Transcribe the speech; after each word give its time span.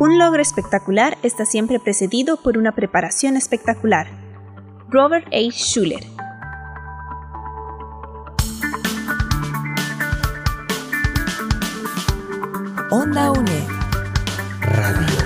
Un 0.00 0.16
logro 0.16 0.40
espectacular 0.40 1.18
está 1.24 1.44
siempre 1.44 1.80
precedido 1.80 2.36
por 2.36 2.56
una 2.56 2.72
preparación 2.72 3.36
espectacular. 3.36 4.06
Robert 4.90 5.26
A. 5.32 5.50
Schuller. 5.50 6.04
Onda 12.90 13.32
UNED. 13.32 13.68
Radio. 14.62 15.18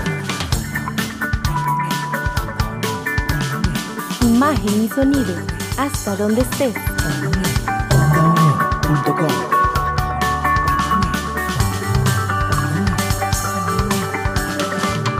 Imagen 4.21 4.83
y 4.83 4.89
sonido. 4.89 5.52
Hasta 5.77 6.15
donde 6.15 6.41
estés. 6.41 6.75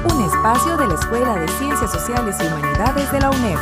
Un 0.05 0.23
espacio 0.23 0.77
de 0.77 0.87
la 0.87 0.93
Escuela 0.93 1.35
de 1.35 1.47
Ciencias 1.47 1.91
Sociales 1.91 2.35
y 2.39 2.45
Humanidades 2.45 3.11
de 3.11 3.19
la 3.19 3.29
UNED. 3.31 3.57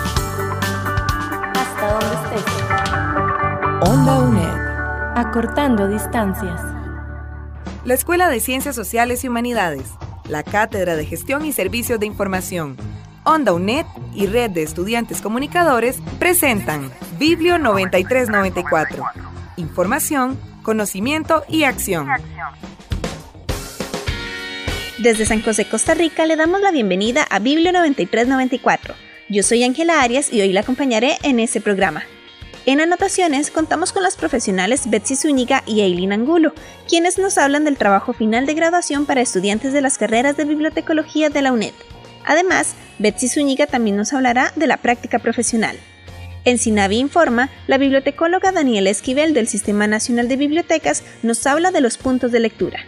Hasta 1.56 1.92
donde 1.92 2.16
estés. 2.36 3.90
Onda 3.90 4.20
UNED. 4.20 5.18
Acortando 5.18 5.88
distancias. 5.88 6.62
La 7.86 7.94
Escuela 7.94 8.30
de 8.30 8.40
Ciencias 8.42 8.76
Sociales 8.76 9.24
y 9.24 9.30
Humanidades, 9.30 9.88
la 10.28 10.44
Cátedra 10.44 10.96
de 10.96 11.06
Gestión 11.06 11.46
y 11.46 11.52
Servicios 11.52 12.00
de 12.00 12.06
Información, 12.06 12.78
Onda 13.24 13.54
UNED 13.54 13.86
y 14.16 14.26
Red 14.26 14.50
de 14.52 14.64
Estudiantes 14.64 15.22
Comunicadores 15.22 15.98
presentan 16.18 16.92
Biblio 17.20 17.60
9394. 17.60 19.04
Información, 19.58 20.40
conocimiento 20.64 21.44
y 21.48 21.64
acción. 21.64 22.08
Desde 24.98 25.28
San 25.28 25.44
José, 25.44 25.70
Costa 25.70 25.94
Rica, 25.94 26.26
le 26.26 26.36
damos 26.36 26.62
la 26.62 26.72
bienvenida 26.72 27.28
a 27.30 27.38
Biblio 27.38 27.72
9394. 27.72 28.96
Yo 29.30 29.44
soy 29.44 29.64
Ángela 29.64 30.02
Arias 30.02 30.34
y 30.34 30.42
hoy 30.42 30.52
la 30.52 30.62
acompañaré 30.62 31.20
en 31.22 31.40
este 31.40 31.62
programa. 31.62 32.02
En 32.66 32.82
anotaciones 32.82 33.52
contamos 33.52 33.94
con 33.94 34.02
las 34.02 34.18
profesionales 34.18 34.90
Betsy 34.90 35.16
Zúñiga 35.16 35.62
y 35.68 35.82
Eileen 35.82 36.14
Angulo, 36.14 36.54
quienes 36.90 37.20
nos 37.20 37.38
hablan 37.38 37.66
del 37.66 37.78
trabajo 37.78 38.14
final 38.14 38.48
de 38.48 38.56
graduación 38.56 39.06
para 39.06 39.22
estudiantes 39.22 39.74
de 39.74 39.82
las 39.82 40.00
carreras 40.00 40.38
de 40.38 40.46
bibliotecología 40.46 41.30
de 41.30 41.42
la 41.44 41.52
UNED. 41.52 41.74
Además, 42.26 42.76
Betsy 43.00 43.28
Zúñiga 43.28 43.68
también 43.68 43.98
nos 43.98 44.14
hablará 44.14 44.52
de 44.56 44.68
la 44.68 44.78
práctica 44.78 45.20
profesional. 45.20 45.78
En 46.44 46.58
Sinavi 46.58 46.98
Informa, 46.98 47.50
la 47.68 47.78
bibliotecóloga 47.78 48.52
Daniela 48.52 48.90
Esquivel 48.90 49.34
del 49.34 49.48
Sistema 49.48 49.86
Nacional 49.88 50.28
de 50.28 50.38
Bibliotecas 50.38 51.04
nos 51.22 51.46
habla 51.46 51.72
de 51.72 51.82
los 51.82 51.98
puntos 51.98 52.32
de 52.32 52.40
lectura. 52.40 52.80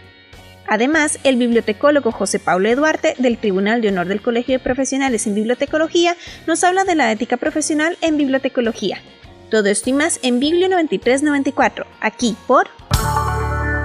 Además, 0.66 1.18
el 1.24 1.36
bibliotecólogo 1.36 2.10
José 2.10 2.38
Pablo 2.38 2.68
Eduarte 2.68 3.14
del 3.18 3.38
Tribunal 3.38 3.80
de 3.80 3.88
Honor 3.88 4.08
del 4.08 4.22
Colegio 4.22 4.54
de 4.54 4.64
Profesionales 4.64 5.26
en 5.26 5.34
Bibliotecología 5.34 6.16
nos 6.46 6.64
habla 6.64 6.84
de 6.84 6.94
la 6.94 7.12
ética 7.12 7.36
profesional 7.36 7.98
en 8.00 8.16
bibliotecología. 8.16 8.98
Todo 9.50 9.68
esto 9.68 9.90
y 9.90 9.92
más 9.92 10.18
en 10.22 10.40
Biblio 10.40 10.68
9394, 10.68 11.86
aquí 12.00 12.36
por 12.46 12.66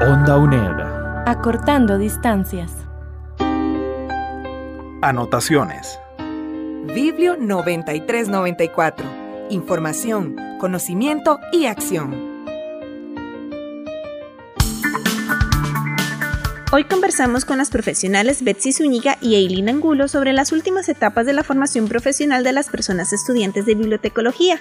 Onda 0.02 0.38
UNED. 0.38 1.28
Acortando 1.28 1.98
distancias. 1.98 2.89
Anotaciones. 5.02 5.98
Biblio 6.94 7.38
9394. 7.38 9.06
Información, 9.50 10.36
conocimiento 10.60 11.40
y 11.54 11.68
acción. 11.68 12.44
Hoy 16.74 16.84
conversamos 16.84 17.46
con 17.46 17.58
las 17.60 17.70
profesionales 17.70 18.44
Betsy 18.44 18.74
Zúñiga 18.74 19.18
y 19.22 19.36
Eileen 19.36 19.70
Angulo 19.70 20.10
sobre 20.10 20.34
las 20.34 20.52
últimas 20.52 20.90
etapas 20.90 21.26
de 21.26 21.32
la 21.32 21.46
formación 21.46 21.88
profesional 21.88 22.44
de 22.44 22.52
las 22.52 22.68
personas 22.68 23.14
estudiantes 23.14 23.66
de 23.66 23.76
bibliotecología. 23.76 24.60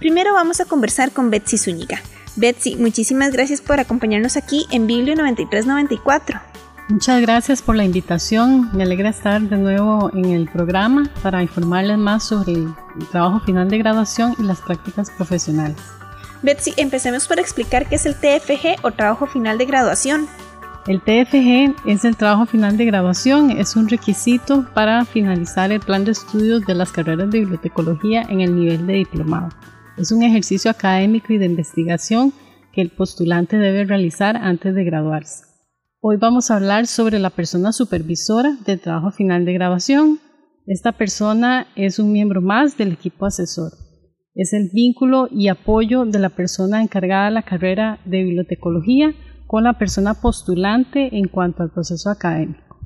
Primero 0.00 0.34
vamos 0.34 0.60
a 0.60 0.64
conversar 0.64 1.12
con 1.12 1.30
Betsy 1.30 1.58
Zúñiga. 1.58 2.02
Betsy, 2.34 2.74
muchísimas 2.74 3.30
gracias 3.30 3.60
por 3.60 3.78
acompañarnos 3.78 4.36
aquí 4.36 4.66
en 4.72 4.88
Biblio 4.88 5.14
9394. 5.14 6.55
Muchas 6.88 7.20
gracias 7.20 7.62
por 7.62 7.74
la 7.74 7.84
invitación. 7.84 8.70
Me 8.72 8.84
alegra 8.84 9.08
estar 9.08 9.40
de 9.40 9.56
nuevo 9.56 10.08
en 10.14 10.26
el 10.26 10.48
programa 10.48 11.10
para 11.20 11.42
informarles 11.42 11.98
más 11.98 12.22
sobre 12.22 12.52
el 12.52 12.74
trabajo 13.10 13.40
final 13.40 13.68
de 13.68 13.78
graduación 13.78 14.36
y 14.38 14.44
las 14.44 14.60
prácticas 14.60 15.10
profesionales. 15.10 15.76
Betsy, 16.42 16.74
empecemos 16.76 17.26
por 17.26 17.40
explicar 17.40 17.88
qué 17.88 17.96
es 17.96 18.06
el 18.06 18.14
TFG 18.14 18.84
o 18.84 18.92
trabajo 18.92 19.26
final 19.26 19.58
de 19.58 19.64
graduación. 19.66 20.28
El 20.86 21.00
TFG 21.00 21.88
es 21.90 22.04
el 22.04 22.16
trabajo 22.16 22.46
final 22.46 22.76
de 22.76 22.84
graduación, 22.84 23.50
es 23.50 23.74
un 23.74 23.88
requisito 23.88 24.64
para 24.72 25.04
finalizar 25.04 25.72
el 25.72 25.80
plan 25.80 26.04
de 26.04 26.12
estudios 26.12 26.64
de 26.66 26.76
las 26.76 26.92
carreras 26.92 27.28
de 27.32 27.40
bibliotecología 27.40 28.22
en 28.28 28.42
el 28.42 28.54
nivel 28.54 28.86
de 28.86 28.92
diplomado. 28.92 29.48
Es 29.96 30.12
un 30.12 30.22
ejercicio 30.22 30.70
académico 30.70 31.32
y 31.32 31.38
de 31.38 31.46
investigación 31.46 32.32
que 32.72 32.80
el 32.80 32.90
postulante 32.90 33.56
debe 33.56 33.84
realizar 33.84 34.36
antes 34.36 34.72
de 34.72 34.84
graduarse. 34.84 35.55
Hoy 36.08 36.18
vamos 36.18 36.52
a 36.52 36.54
hablar 36.54 36.86
sobre 36.86 37.18
la 37.18 37.30
persona 37.30 37.72
supervisora 37.72 38.56
del 38.64 38.78
trabajo 38.78 39.10
final 39.10 39.44
de 39.44 39.54
graduación. 39.54 40.20
Esta 40.64 40.92
persona 40.92 41.66
es 41.74 41.98
un 41.98 42.12
miembro 42.12 42.40
más 42.40 42.78
del 42.78 42.92
equipo 42.92 43.26
asesor. 43.26 43.72
Es 44.32 44.52
el 44.52 44.70
vínculo 44.72 45.26
y 45.32 45.48
apoyo 45.48 46.04
de 46.04 46.20
la 46.20 46.28
persona 46.28 46.80
encargada 46.80 47.24
de 47.24 47.32
la 47.32 47.42
carrera 47.42 47.98
de 48.04 48.22
bibliotecología 48.22 49.16
con 49.48 49.64
la 49.64 49.80
persona 49.80 50.14
postulante 50.14 51.18
en 51.18 51.26
cuanto 51.26 51.64
al 51.64 51.72
proceso 51.72 52.08
académico. 52.08 52.78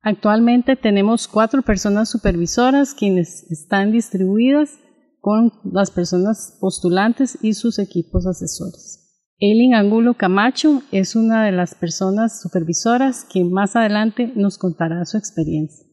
Actualmente 0.00 0.76
tenemos 0.76 1.26
cuatro 1.26 1.62
personas 1.62 2.08
supervisoras 2.08 2.94
quienes 2.94 3.42
están 3.50 3.90
distribuidas 3.90 4.78
con 5.20 5.52
las 5.64 5.90
personas 5.90 6.56
postulantes 6.60 7.38
y 7.42 7.54
sus 7.54 7.80
equipos 7.80 8.24
asesores. 8.24 8.97
Eileen 9.40 9.74
Angulo 9.74 10.14
Camacho 10.14 10.82
es 10.90 11.14
una 11.14 11.44
de 11.44 11.52
las 11.52 11.76
personas 11.76 12.42
supervisoras 12.42 13.24
que 13.24 13.44
más 13.44 13.76
adelante 13.76 14.32
nos 14.34 14.58
contará 14.58 15.04
su 15.04 15.16
experiencia. 15.16 15.86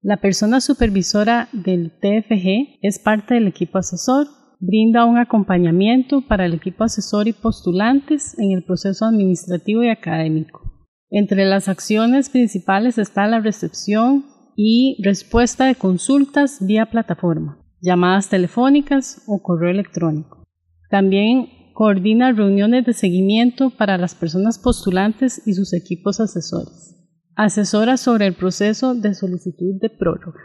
La 0.00 0.16
persona 0.16 0.62
supervisora 0.62 1.50
del 1.52 1.90
TFG 1.90 2.78
es 2.80 2.98
parte 2.98 3.34
del 3.34 3.46
equipo 3.46 3.76
asesor 3.76 4.26
brinda 4.58 5.04
un 5.04 5.18
acompañamiento 5.18 6.22
para 6.22 6.46
el 6.46 6.54
equipo 6.54 6.82
asesor 6.82 7.28
y 7.28 7.34
postulantes 7.34 8.38
en 8.38 8.52
el 8.52 8.64
proceso 8.64 9.04
administrativo 9.04 9.84
y 9.84 9.90
académico. 9.90 10.62
Entre 11.10 11.44
las 11.44 11.68
acciones 11.68 12.30
principales 12.30 12.96
está 12.96 13.26
la 13.26 13.40
recepción 13.40 14.24
y 14.56 14.96
respuesta 15.04 15.66
de 15.66 15.74
consultas 15.74 16.66
vía 16.66 16.86
plataforma, 16.86 17.62
llamadas 17.82 18.30
telefónicas 18.30 19.22
o 19.26 19.42
correo 19.42 19.70
electrónico. 19.70 20.42
También 20.88 21.57
coordina 21.78 22.32
reuniones 22.32 22.84
de 22.86 22.92
seguimiento 22.92 23.70
para 23.70 23.98
las 23.98 24.16
personas 24.16 24.58
postulantes 24.58 25.46
y 25.46 25.54
sus 25.54 25.72
equipos 25.72 26.18
asesores. 26.18 26.96
Asesora 27.36 27.96
sobre 27.96 28.26
el 28.26 28.34
proceso 28.34 28.96
de 28.96 29.14
solicitud 29.14 29.80
de 29.80 29.88
prórroga. 29.88 30.40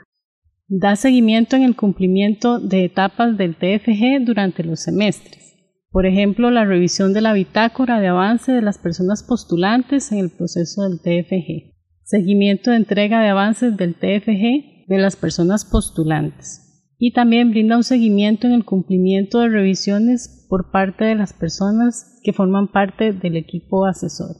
Da 0.68 0.96
seguimiento 0.96 1.56
en 1.56 1.64
el 1.64 1.76
cumplimiento 1.76 2.60
de 2.60 2.86
etapas 2.86 3.36
del 3.36 3.56
TFG 3.56 4.24
durante 4.24 4.64
los 4.64 4.82
semestres. 4.82 5.56
Por 5.90 6.06
ejemplo, 6.06 6.52
la 6.52 6.66
revisión 6.66 7.14
de 7.14 7.22
la 7.22 7.34
bitácora 7.34 8.00
de 8.00 8.10
avance 8.10 8.52
de 8.52 8.62
las 8.62 8.78
personas 8.78 9.24
postulantes 9.24 10.12
en 10.12 10.20
el 10.20 10.30
proceso 10.30 10.84
del 10.84 11.00
TFG. 11.00 11.74
Seguimiento 12.04 12.70
de 12.70 12.78
entrega 12.78 13.22
de 13.22 13.30
avances 13.30 13.76
del 13.76 13.96
TFG 13.96 14.86
de 14.88 14.98
las 15.00 15.16
personas 15.16 15.66
postulantes. 15.66 16.73
Y 17.06 17.12
también 17.12 17.52
brinda 17.52 17.76
un 17.76 17.84
seguimiento 17.84 18.48
en 18.48 18.54
el 18.54 18.64
cumplimiento 18.64 19.42
de 19.42 19.50
revisiones 19.50 20.48
por 20.48 20.72
parte 20.72 21.04
de 21.04 21.16
las 21.16 21.34
personas 21.34 22.18
que 22.24 22.32
forman 22.32 22.70
parte 22.70 23.12
del 23.12 23.36
equipo 23.36 23.86
asesor. 23.86 24.38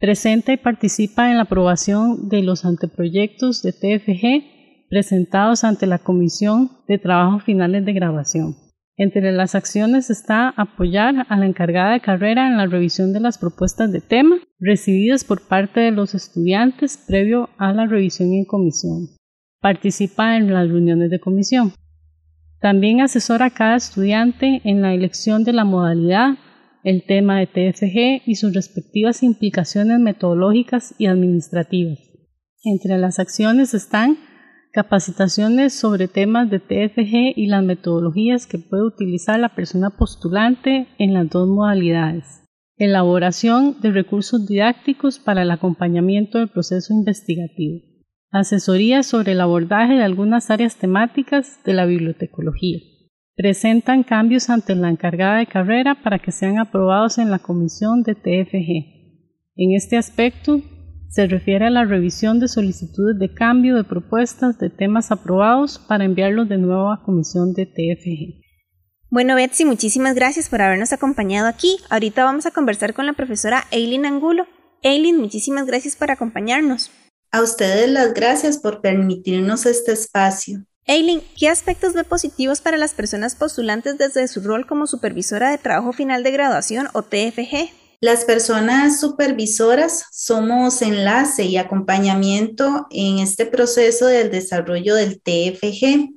Presenta 0.00 0.52
y 0.52 0.56
participa 0.56 1.30
en 1.30 1.36
la 1.36 1.44
aprobación 1.44 2.28
de 2.28 2.42
los 2.42 2.64
anteproyectos 2.64 3.62
de 3.62 3.72
TFG 3.72 4.88
presentados 4.90 5.62
ante 5.62 5.86
la 5.86 6.00
Comisión 6.00 6.72
de 6.88 6.98
Trabajos 6.98 7.44
Finales 7.44 7.84
de 7.84 7.92
Graduación. 7.92 8.56
Entre 8.96 9.30
las 9.30 9.54
acciones 9.54 10.10
está 10.10 10.48
apoyar 10.48 11.24
a 11.28 11.36
la 11.36 11.46
encargada 11.46 11.92
de 11.92 12.00
carrera 12.00 12.48
en 12.48 12.56
la 12.56 12.66
revisión 12.66 13.12
de 13.12 13.20
las 13.20 13.38
propuestas 13.38 13.92
de 13.92 14.00
tema 14.00 14.40
recibidas 14.58 15.22
por 15.22 15.46
parte 15.46 15.78
de 15.78 15.92
los 15.92 16.16
estudiantes 16.16 16.98
previo 17.06 17.48
a 17.58 17.72
la 17.72 17.86
revisión 17.86 18.32
en 18.32 18.44
comisión. 18.44 19.06
Participa 19.60 20.36
en 20.36 20.52
las 20.52 20.68
reuniones 20.68 21.08
de 21.08 21.20
comisión. 21.20 21.72
También 22.62 23.00
asesora 23.00 23.46
a 23.46 23.50
cada 23.50 23.74
estudiante 23.74 24.60
en 24.62 24.82
la 24.82 24.94
elección 24.94 25.42
de 25.42 25.52
la 25.52 25.64
modalidad, 25.64 26.38
el 26.84 27.04
tema 27.04 27.40
de 27.40 27.48
TFG 27.48 28.22
y 28.24 28.36
sus 28.36 28.54
respectivas 28.54 29.24
implicaciones 29.24 29.98
metodológicas 29.98 30.94
y 30.96 31.06
administrativas. 31.06 31.98
Entre 32.62 32.98
las 32.98 33.18
acciones 33.18 33.74
están 33.74 34.16
capacitaciones 34.72 35.74
sobre 35.74 36.06
temas 36.06 36.50
de 36.50 36.60
TFG 36.60 37.36
y 37.36 37.48
las 37.48 37.64
metodologías 37.64 38.46
que 38.46 38.58
puede 38.58 38.84
utilizar 38.84 39.40
la 39.40 39.56
persona 39.56 39.90
postulante 39.90 40.86
en 40.98 41.14
las 41.14 41.28
dos 41.28 41.48
modalidades, 41.48 42.44
elaboración 42.76 43.80
de 43.80 43.90
recursos 43.90 44.46
didácticos 44.46 45.18
para 45.18 45.42
el 45.42 45.50
acompañamiento 45.50 46.38
del 46.38 46.48
proceso 46.48 46.94
investigativo, 46.94 47.80
asesoría 48.32 49.02
sobre 49.02 49.32
el 49.32 49.40
abordaje 49.40 49.94
de 49.94 50.02
algunas 50.02 50.50
áreas 50.50 50.76
temáticas 50.76 51.60
de 51.64 51.74
la 51.74 51.84
bibliotecología. 51.84 52.78
Presentan 53.36 54.02
cambios 54.02 54.50
ante 54.50 54.74
la 54.74 54.88
encargada 54.88 55.38
de 55.38 55.46
carrera 55.46 56.02
para 56.02 56.18
que 56.18 56.32
sean 56.32 56.58
aprobados 56.58 57.18
en 57.18 57.30
la 57.30 57.38
comisión 57.38 58.02
de 58.02 58.14
TFG. 58.14 59.02
En 59.56 59.74
este 59.74 59.96
aspecto, 59.96 60.62
se 61.08 61.26
refiere 61.26 61.66
a 61.66 61.70
la 61.70 61.84
revisión 61.84 62.40
de 62.40 62.48
solicitudes 62.48 63.18
de 63.18 63.34
cambio 63.34 63.76
de 63.76 63.84
propuestas 63.84 64.58
de 64.58 64.70
temas 64.70 65.10
aprobados 65.10 65.78
para 65.78 66.06
enviarlos 66.06 66.48
de 66.48 66.56
nuevo 66.56 66.90
a 66.90 67.02
comisión 67.04 67.52
de 67.52 67.66
TFG. 67.66 68.40
Bueno, 69.10 69.34
Betsy, 69.34 69.66
muchísimas 69.66 70.14
gracias 70.14 70.48
por 70.48 70.62
habernos 70.62 70.94
acompañado 70.94 71.48
aquí. 71.48 71.76
Ahorita 71.90 72.24
vamos 72.24 72.46
a 72.46 72.50
conversar 72.50 72.94
con 72.94 73.04
la 73.04 73.12
profesora 73.12 73.64
Eileen 73.70 74.06
Angulo. 74.06 74.46
Eileen, 74.82 75.18
muchísimas 75.18 75.66
gracias 75.66 75.96
por 75.96 76.10
acompañarnos. 76.10 76.90
A 77.34 77.40
ustedes 77.40 77.88
las 77.88 78.12
gracias 78.12 78.58
por 78.58 78.82
permitirnos 78.82 79.64
este 79.64 79.92
espacio. 79.92 80.66
Eileen, 80.84 81.22
¿qué 81.38 81.48
aspectos 81.48 81.94
ve 81.94 82.04
positivos 82.04 82.60
para 82.60 82.76
las 82.76 82.92
personas 82.92 83.36
postulantes 83.36 83.96
desde 83.96 84.28
su 84.28 84.42
rol 84.42 84.66
como 84.66 84.86
supervisora 84.86 85.50
de 85.50 85.56
trabajo 85.56 85.94
final 85.94 86.24
de 86.24 86.30
graduación 86.30 86.88
o 86.92 87.00
TFG? 87.00 87.70
Las 88.02 88.26
personas 88.26 89.00
supervisoras 89.00 90.04
somos 90.12 90.82
enlace 90.82 91.44
y 91.44 91.56
acompañamiento 91.56 92.86
en 92.90 93.20
este 93.20 93.46
proceso 93.46 94.04
del 94.08 94.30
desarrollo 94.30 94.94
del 94.94 95.22
TFG, 95.22 96.10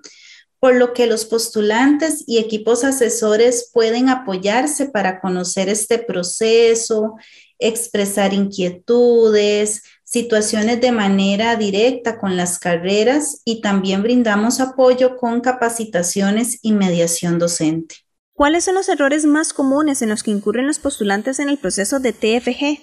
por 0.59 0.75
lo 0.75 0.93
que 0.93 1.07
los 1.07 1.23
postulantes 1.23 2.25
y 2.27 2.39
equipos 2.39 2.83
asesores 2.83 3.69
pueden 3.71 4.09
apoyarse 4.09 4.87
para 4.87 5.21
conocer 5.21 5.69
este 5.69 5.97
proceso, 5.97 7.15
expresar 7.57 8.33
inquietudes, 8.33 9.83
situaciones 10.15 10.79
de 10.79 10.93
manera 10.93 11.57
directa 11.57 12.17
con 12.17 12.37
las 12.37 12.57
carreras 12.57 13.41
y 13.43 13.59
también 13.59 14.01
brindamos 14.01 14.61
apoyo 14.61 15.17
con 15.17 15.41
capacitaciones 15.41 16.59
y 16.61 16.71
mediación 16.71 17.37
docente. 17.37 17.95
¿Cuáles 18.33 18.63
son 18.63 18.75
los 18.75 18.87
errores 18.87 19.25
más 19.25 19.51
comunes 19.51 20.01
en 20.01 20.07
los 20.07 20.23
que 20.23 20.31
incurren 20.31 20.67
los 20.67 20.79
postulantes 20.79 21.39
en 21.39 21.49
el 21.49 21.57
proceso 21.57 21.99
de 21.99 22.13
TFG? 22.13 22.79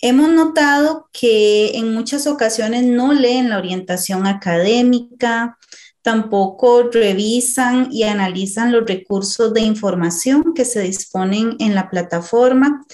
Hemos 0.00 0.30
notado 0.30 1.10
que 1.12 1.76
en 1.76 1.92
muchas 1.92 2.26
ocasiones 2.26 2.84
no 2.84 3.12
leen 3.12 3.50
la 3.50 3.58
orientación 3.58 4.26
académica, 4.26 5.58
tampoco 6.00 6.84
revisan 6.84 7.88
y 7.92 8.04
analizan 8.04 8.72
los 8.72 8.86
recursos 8.86 9.52
de 9.52 9.60
información 9.60 10.54
que 10.54 10.64
se 10.64 10.80
disponen 10.80 11.56
en 11.58 11.74
la 11.74 11.90
plataforma 11.90 12.86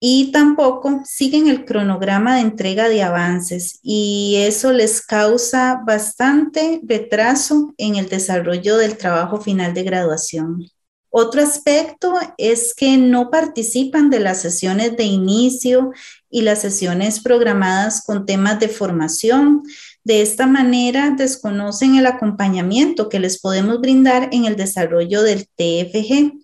y 0.00 0.32
tampoco 0.32 1.02
siguen 1.04 1.46
el 1.46 1.66
cronograma 1.66 2.36
de 2.36 2.40
entrega 2.40 2.88
de 2.88 3.02
avances 3.02 3.78
y 3.82 4.36
eso 4.38 4.72
les 4.72 5.02
causa 5.02 5.82
bastante 5.86 6.80
retraso 6.82 7.74
en 7.76 7.96
el 7.96 8.08
desarrollo 8.08 8.78
del 8.78 8.96
trabajo 8.96 9.42
final 9.42 9.74
de 9.74 9.82
graduación. 9.82 10.66
Otro 11.10 11.42
aspecto 11.42 12.14
es 12.38 12.72
que 12.72 12.96
no 12.96 13.30
participan 13.30 14.10
de 14.10 14.20
las 14.20 14.40
sesiones 14.40 14.96
de 14.96 15.04
inicio 15.04 15.90
y 16.30 16.42
las 16.42 16.60
sesiones 16.60 17.20
programadas 17.20 18.02
con 18.04 18.24
temas 18.24 18.60
de 18.60 18.68
formación. 18.68 19.62
De 20.04 20.22
esta 20.22 20.46
manera 20.46 21.10
desconocen 21.10 21.96
el 21.96 22.06
acompañamiento 22.06 23.08
que 23.08 23.18
les 23.18 23.40
podemos 23.40 23.80
brindar 23.80 24.28
en 24.32 24.44
el 24.44 24.56
desarrollo 24.56 25.22
del 25.22 25.46
TFG. 25.48 26.38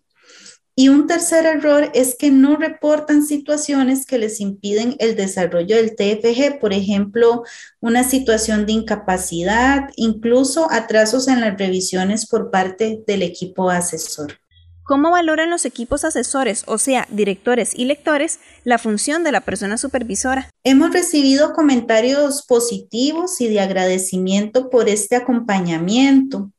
Y 0.78 0.90
un 0.90 1.06
tercer 1.06 1.46
error 1.46 1.90
es 1.94 2.16
que 2.18 2.30
no 2.30 2.56
reportan 2.56 3.24
situaciones 3.24 4.04
que 4.04 4.18
les 4.18 4.40
impiden 4.40 4.94
el 4.98 5.16
desarrollo 5.16 5.74
del 5.74 5.96
TFG, 5.96 6.60
por 6.60 6.74
ejemplo, 6.74 7.44
una 7.80 8.04
situación 8.04 8.66
de 8.66 8.72
incapacidad, 8.72 9.88
incluso 9.96 10.70
atrasos 10.70 11.28
en 11.28 11.40
las 11.40 11.56
revisiones 11.56 12.26
por 12.26 12.50
parte 12.50 13.02
del 13.06 13.22
equipo 13.22 13.70
asesor. 13.70 14.38
¿Cómo 14.86 15.10
valoran 15.10 15.48
los 15.48 15.64
equipos 15.64 16.04
asesores, 16.04 16.62
o 16.66 16.76
sea, 16.76 17.08
directores 17.10 17.72
y 17.74 17.86
lectores, 17.86 18.38
la 18.62 18.76
función 18.76 19.24
de 19.24 19.32
la 19.32 19.40
persona 19.40 19.78
supervisora? 19.78 20.50
Hemos 20.62 20.92
recibido 20.92 21.54
comentarios 21.54 22.44
positivos 22.46 23.40
y 23.40 23.48
de 23.48 23.60
agradecimiento 23.60 24.68
por 24.68 24.90
este 24.90 25.16
acompañamiento. 25.16 26.52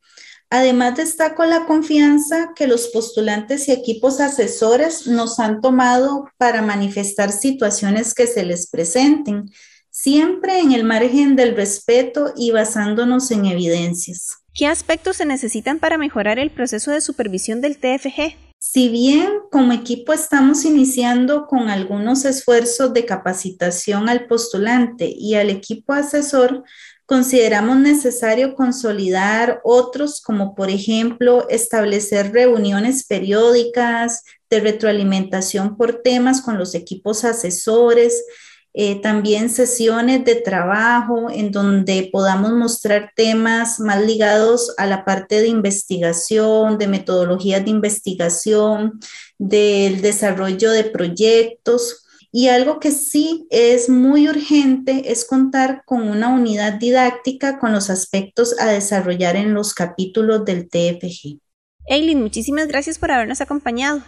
Además, 0.49 0.95
destaco 0.95 1.43
la 1.43 1.65
confianza 1.65 2.53
que 2.55 2.67
los 2.67 2.87
postulantes 2.87 3.67
y 3.67 3.73
equipos 3.73 4.21
asesores 4.21 5.05
nos 5.05 5.39
han 5.39 5.59
tomado 5.59 6.29
para 6.37 6.61
manifestar 6.61 7.31
situaciones 7.31 8.13
que 8.13 8.27
se 8.27 8.45
les 8.45 8.69
presenten, 8.69 9.51
siempre 9.91 10.59
en 10.59 10.71
el 10.71 10.85
margen 10.85 11.35
del 11.35 11.55
respeto 11.55 12.33
y 12.37 12.51
basándonos 12.51 13.29
en 13.31 13.45
evidencias. 13.45 14.37
¿Qué 14.53 14.67
aspectos 14.67 15.17
se 15.17 15.25
necesitan 15.25 15.79
para 15.79 15.97
mejorar 15.97 16.39
el 16.39 16.49
proceso 16.49 16.91
de 16.91 17.01
supervisión 17.01 17.59
del 17.59 17.77
TFG? 17.77 18.35
Si 18.59 18.89
bien 18.89 19.29
como 19.51 19.71
equipo 19.73 20.13
estamos 20.13 20.65
iniciando 20.65 21.45
con 21.45 21.69
algunos 21.69 22.25
esfuerzos 22.25 22.91
de 22.93 23.05
capacitación 23.05 24.09
al 24.09 24.25
postulante 24.25 25.13
y 25.15 25.35
al 25.35 25.49
equipo 25.49 25.93
asesor, 25.93 26.63
consideramos 27.07 27.77
necesario 27.77 28.53
consolidar 28.53 29.61
otros 29.63 30.21
como 30.21 30.53
por 30.53 30.69
ejemplo 30.69 31.47
establecer 31.49 32.33
reuniones 32.33 33.07
periódicas 33.07 34.23
de 34.49 34.59
retroalimentación 34.59 35.77
por 35.77 36.01
temas 36.03 36.41
con 36.41 36.57
los 36.57 36.75
equipos 36.75 37.23
asesores, 37.23 38.25
eh, 38.73 39.01
también 39.01 39.49
sesiones 39.49 40.25
de 40.25 40.35
trabajo 40.35 41.29
en 41.31 41.51
donde 41.51 42.09
podamos 42.11 42.51
mostrar 42.51 43.13
temas 43.15 43.79
más 43.79 44.01
ligados 44.05 44.73
a 44.77 44.85
la 44.85 45.05
parte 45.05 45.39
de 45.39 45.47
investigación, 45.47 46.77
de 46.77 46.87
metodologías 46.87 47.63
de 47.63 47.71
investigación, 47.71 48.99
del 49.37 50.01
desarrollo 50.01 50.71
de 50.71 50.83
proyectos. 50.83 52.06
Y 52.39 52.49
algo 52.49 52.79
que 52.79 52.91
sí 52.91 53.47
es 53.49 53.89
muy 53.89 54.29
urgente 54.29 55.11
es 55.11 55.25
contar 55.25 55.81
con 55.85 56.07
una 56.07 56.29
unidad 56.29 56.73
didáctica 56.73 57.57
con 57.57 57.71
los 57.71 57.89
aspectos 57.89 58.55
a 58.59 58.67
desarrollar 58.67 59.35
en 59.35 59.55
los 59.55 59.73
capítulos 59.73 60.45
del 60.45 60.69
TFG. 60.69 61.39
Eileen, 61.87 62.21
muchísimas 62.21 62.67
gracias 62.67 62.99
por 62.99 63.09
habernos 63.09 63.41
acompañado. 63.41 64.03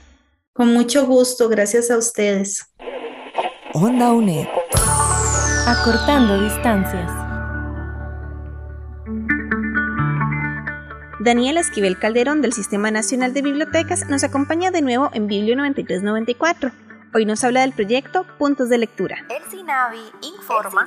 Con 0.53 0.71
mucho 0.71 1.07
gusto, 1.07 1.49
gracias 1.49 1.89
a 1.89 1.97
ustedes. 1.97 2.71
Onda 3.73 4.13
UNED. 4.13 4.45
Acortando 5.65 6.39
distancias. 6.39 7.11
Daniel 11.19 11.57
Esquivel 11.57 11.97
Calderón 11.97 12.43
del 12.43 12.53
Sistema 12.53 12.91
Nacional 12.91 13.33
de 13.33 13.41
Bibliotecas 13.41 14.07
nos 14.07 14.23
acompaña 14.23 14.69
de 14.69 14.83
nuevo 14.83 15.09
en 15.13 15.25
Biblio 15.25 15.55
9394 15.55 16.88
Hoy 17.11 17.25
nos 17.25 17.43
habla 17.43 17.61
del 17.61 17.71
proyecto 17.71 18.23
Puntos 18.37 18.69
de 18.69 18.77
Lectura. 18.77 19.25
El 19.29 19.49
SINAVI 19.49 19.97
informa, 20.21 20.85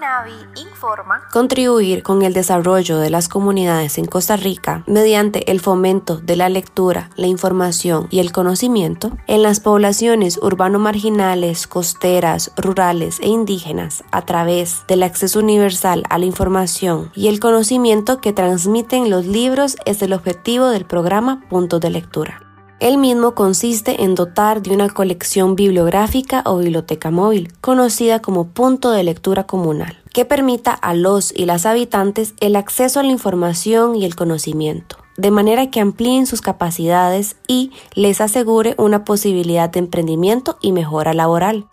informa 0.54 1.22
contribuir 1.32 2.04
con 2.04 2.22
el 2.22 2.32
desarrollo 2.32 2.98
de 2.98 3.10
las 3.10 3.28
comunidades 3.28 3.98
en 3.98 4.04
Costa 4.04 4.36
Rica 4.36 4.84
mediante 4.86 5.50
el 5.50 5.58
fomento 5.58 6.18
de 6.18 6.36
la 6.36 6.48
lectura, 6.48 7.10
la 7.16 7.26
información 7.26 8.06
y 8.10 8.20
el 8.20 8.30
conocimiento 8.30 9.18
en 9.26 9.42
las 9.42 9.58
poblaciones 9.58 10.38
urbano-marginales, 10.40 11.66
costeras, 11.66 12.52
rurales 12.56 13.18
e 13.18 13.26
indígenas 13.26 14.04
a 14.12 14.24
través 14.24 14.86
del 14.86 15.02
acceso 15.02 15.40
universal 15.40 16.04
a 16.08 16.18
la 16.18 16.26
información 16.26 17.10
y 17.16 17.26
el 17.26 17.40
conocimiento 17.40 18.20
que 18.20 18.32
transmiten 18.32 19.10
los 19.10 19.26
libros 19.26 19.76
es 19.86 20.02
el 20.02 20.12
objetivo 20.12 20.68
del 20.68 20.84
programa 20.84 21.42
Puntos 21.48 21.80
de 21.80 21.90
Lectura. 21.90 22.41
El 22.82 22.98
mismo 22.98 23.36
consiste 23.36 24.02
en 24.02 24.16
dotar 24.16 24.60
de 24.60 24.74
una 24.74 24.88
colección 24.88 25.54
bibliográfica 25.54 26.42
o 26.44 26.58
biblioteca 26.58 27.12
móvil, 27.12 27.52
conocida 27.60 28.18
como 28.18 28.48
punto 28.48 28.90
de 28.90 29.04
lectura 29.04 29.44
comunal, 29.44 30.02
que 30.12 30.24
permita 30.24 30.72
a 30.72 30.92
los 30.92 31.32
y 31.32 31.44
las 31.44 31.64
habitantes 31.64 32.34
el 32.40 32.56
acceso 32.56 32.98
a 32.98 33.04
la 33.04 33.12
información 33.12 33.94
y 33.94 34.04
el 34.04 34.16
conocimiento, 34.16 34.96
de 35.16 35.30
manera 35.30 35.70
que 35.70 35.78
amplíen 35.78 36.26
sus 36.26 36.40
capacidades 36.40 37.36
y 37.46 37.70
les 37.94 38.20
asegure 38.20 38.74
una 38.78 39.04
posibilidad 39.04 39.70
de 39.70 39.78
emprendimiento 39.78 40.58
y 40.60 40.72
mejora 40.72 41.14
laboral. 41.14 41.68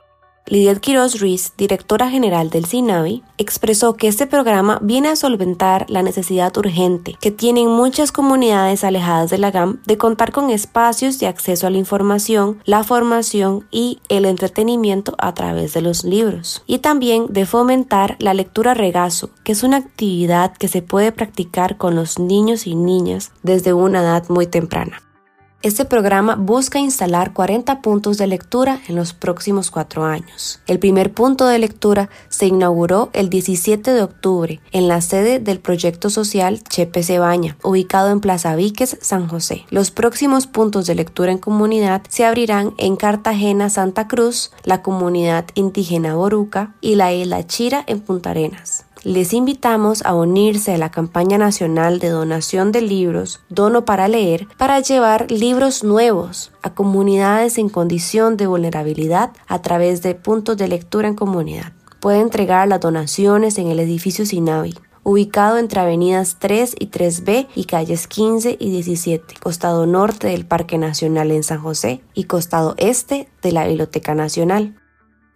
Lidia 0.50 0.74
Quiroz 0.74 1.20
Ruiz, 1.20 1.53
directora 1.58 2.10
general 2.10 2.50
del 2.50 2.65
CINAVI, 2.65 3.22
expresó 3.38 3.94
que 3.94 4.08
este 4.08 4.25
programa 4.25 4.79
viene 4.82 5.10
a 5.10 5.15
solventar 5.15 5.86
la 5.91 6.01
necesidad 6.01 6.58
urgente 6.58 7.15
que 7.22 7.29
tienen 7.29 7.68
muchas 7.68 8.12
comunidades 8.12 8.84
alejadas 8.84 9.29
de 9.29 9.38
la 9.38 9.51
GAM 9.51 9.79
de 9.86 10.00
contar 10.00 10.32
con 10.32 10.50
espacios 10.50 11.20
de 11.20 11.27
acceso 11.27 11.68
a 11.68 11.70
la 11.70 11.77
información, 11.77 12.58
la 12.65 12.84
formación 12.84 13.68
y 13.70 14.00
el 14.10 14.25
entretenimiento 14.25 15.13
a 15.20 15.36
través 15.36 15.74
de 15.75 15.82
los 15.82 16.03
libros, 16.03 16.63
y 16.65 16.79
también 16.79 17.27
de 17.29 17.46
fomentar 17.46 18.15
la 18.18 18.34
lectura 18.34 18.74
regazo, 18.74 19.29
que 19.44 19.51
es 19.51 19.62
una 19.62 19.77
actividad 19.77 20.58
que 20.58 20.68
se 20.68 20.82
puede 20.82 21.12
practicar 21.12 21.77
con 21.77 21.96
los 21.96 22.18
niños 22.18 22.65
y 22.65 22.74
niñas 22.74 23.32
desde 23.44 23.74
una 23.74 24.01
edad 24.01 24.27
muy 24.29 24.48
temprana. 24.48 25.03
Este 25.62 25.84
programa 25.84 26.36
busca 26.36 26.80
instalar 26.80 27.34
40 27.34 27.82
puntos 27.82 28.18
de 28.18 28.28
lectura 28.28 28.80
en 28.88 28.96
los 28.96 29.12
próximos 29.12 29.72
cuatro 29.72 30.06
años. 30.06 30.62
El 30.68 30.80
primer 30.80 31.12
punto 31.12 31.48
de 31.48 31.60
lectura 31.60 32.10
se 32.30 32.46
inauguró 32.46 33.10
el 33.12 33.30
17 33.30 33.92
de 33.92 34.01
octubre 34.01 34.62
en 34.72 34.88
la 34.88 35.01
sede 35.01 35.42
del 35.42 35.60
proyecto 35.60 36.10
social 36.10 36.63
Chepe 36.63 37.04
Cebaña, 37.04 37.58
ubicado 37.62 38.10
en 38.10 38.22
Plaza 38.22 38.56
Víquez, 38.56 39.00
San 39.01 39.28
José. 39.28 39.66
Los 39.70 39.92
próximos 39.92 40.48
puntos 40.48 40.88
de 40.88 40.96
lectura 40.96 41.34
en 41.34 41.39
comunidad 41.39 42.04
se 42.08 42.24
abrirán 42.24 42.74
en 42.78 42.96
Cartagena, 42.96 43.70
Santa 43.70 44.08
Cruz, 44.08 44.51
la 44.63 44.82
comunidad 44.82 45.44
indígena 45.56 46.16
Boruca 46.16 46.74
y 46.80 46.96
la 46.96 47.12
isla 47.12 47.46
Chira 47.46 47.84
en 47.86 48.00
Punta 48.00 48.30
Arenas. 48.30 48.86
Les 49.03 49.32
invitamos 49.32 50.01
a 50.03 50.13
unirse 50.13 50.74
a 50.74 50.77
la 50.77 50.91
campaña 50.91 51.38
nacional 51.38 52.00
de 52.00 52.10
donación 52.10 52.74
de 52.74 52.82
libros 52.82 53.39
Dono 53.48 53.86
para 53.86 54.10
Leer 54.10 54.46
para 54.58 54.82
llevar 54.82 55.32
libros 55.32 55.86
nuevos 55.86 56.51
a 56.63 56.74
comunidades 56.74 57.58
en 57.58 57.70
condición 57.70 58.36
de 58.36 58.48
vulnerabilidad 58.48 59.32
a 59.48 59.62
través 59.62 60.01
de 60.01 60.15
puntos 60.15 60.58
de 60.58 60.68
lectura 60.68 61.08
en 61.08 61.15
comunidad. 61.15 61.72
Puede 62.01 62.20
entregar 62.20 62.68
las 62.68 62.82
donaciones 62.82 63.58
en 63.58 63.68
el 63.70 63.79
edificio 63.79 64.25
Sinavi, 64.25 64.75
ubicado 65.03 65.58
entre 65.58 65.79
avenidas 65.79 66.36
3 66.39 66.75
y 66.77 66.88
3B 66.88 67.48
y 67.56 67.63
calles 67.63 68.06
15 68.06 68.58
y 68.60 68.70
17, 68.70 69.36
costado 69.39 69.86
norte 69.86 70.27
del 70.27 70.46
Parque 70.46 70.77
Nacional 70.77 71.32
en 71.32 71.44
San 71.44 71.62
José 71.62 72.01
y 72.13 72.25
costado 72.25 72.75
este 72.77 73.29
de 73.41 73.53
la 73.53 73.65
Biblioteca 73.65 74.13
Nacional. 74.13 74.75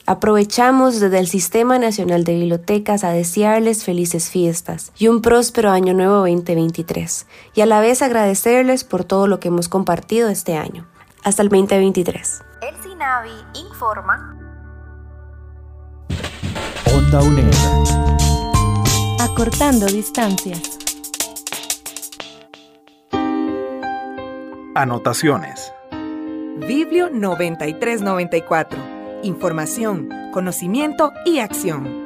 Aprovechamos 0.05 0.99
desde 0.99 1.17
el 1.17 1.27
Sistema 1.27 1.79
Nacional 1.79 2.25
de 2.25 2.33
Bibliotecas 2.33 3.05
a 3.05 3.11
desearles 3.11 3.85
felices 3.85 4.29
fiestas 4.29 4.91
y 4.97 5.07
un 5.07 5.21
próspero 5.21 5.71
año 5.71 5.93
nuevo 5.93 6.27
2023 6.27 7.25
y 7.55 7.61
a 7.61 7.65
la 7.65 7.79
vez 7.79 8.01
agradecerles 8.01 8.83
por 8.83 9.05
todo 9.05 9.27
lo 9.27 9.39
que 9.39 9.47
hemos 9.47 9.69
compartido 9.69 10.27
este 10.27 10.57
año. 10.57 10.85
Hasta 11.23 11.41
el 11.41 11.47
2023. 11.47 12.41
El 12.61 12.83
SINAVI 12.83 13.31
informa. 13.65 14.37
Onda 16.93 17.21
UNED. 17.21 17.53
Acortando 19.21 19.85
distancias. 19.85 20.79
Anotaciones. 24.75 25.71
Biblio 26.67 27.09
9394 27.09 28.92
información, 29.23 30.09
conocimiento 30.31 31.11
y 31.25 31.39
acción. 31.39 32.03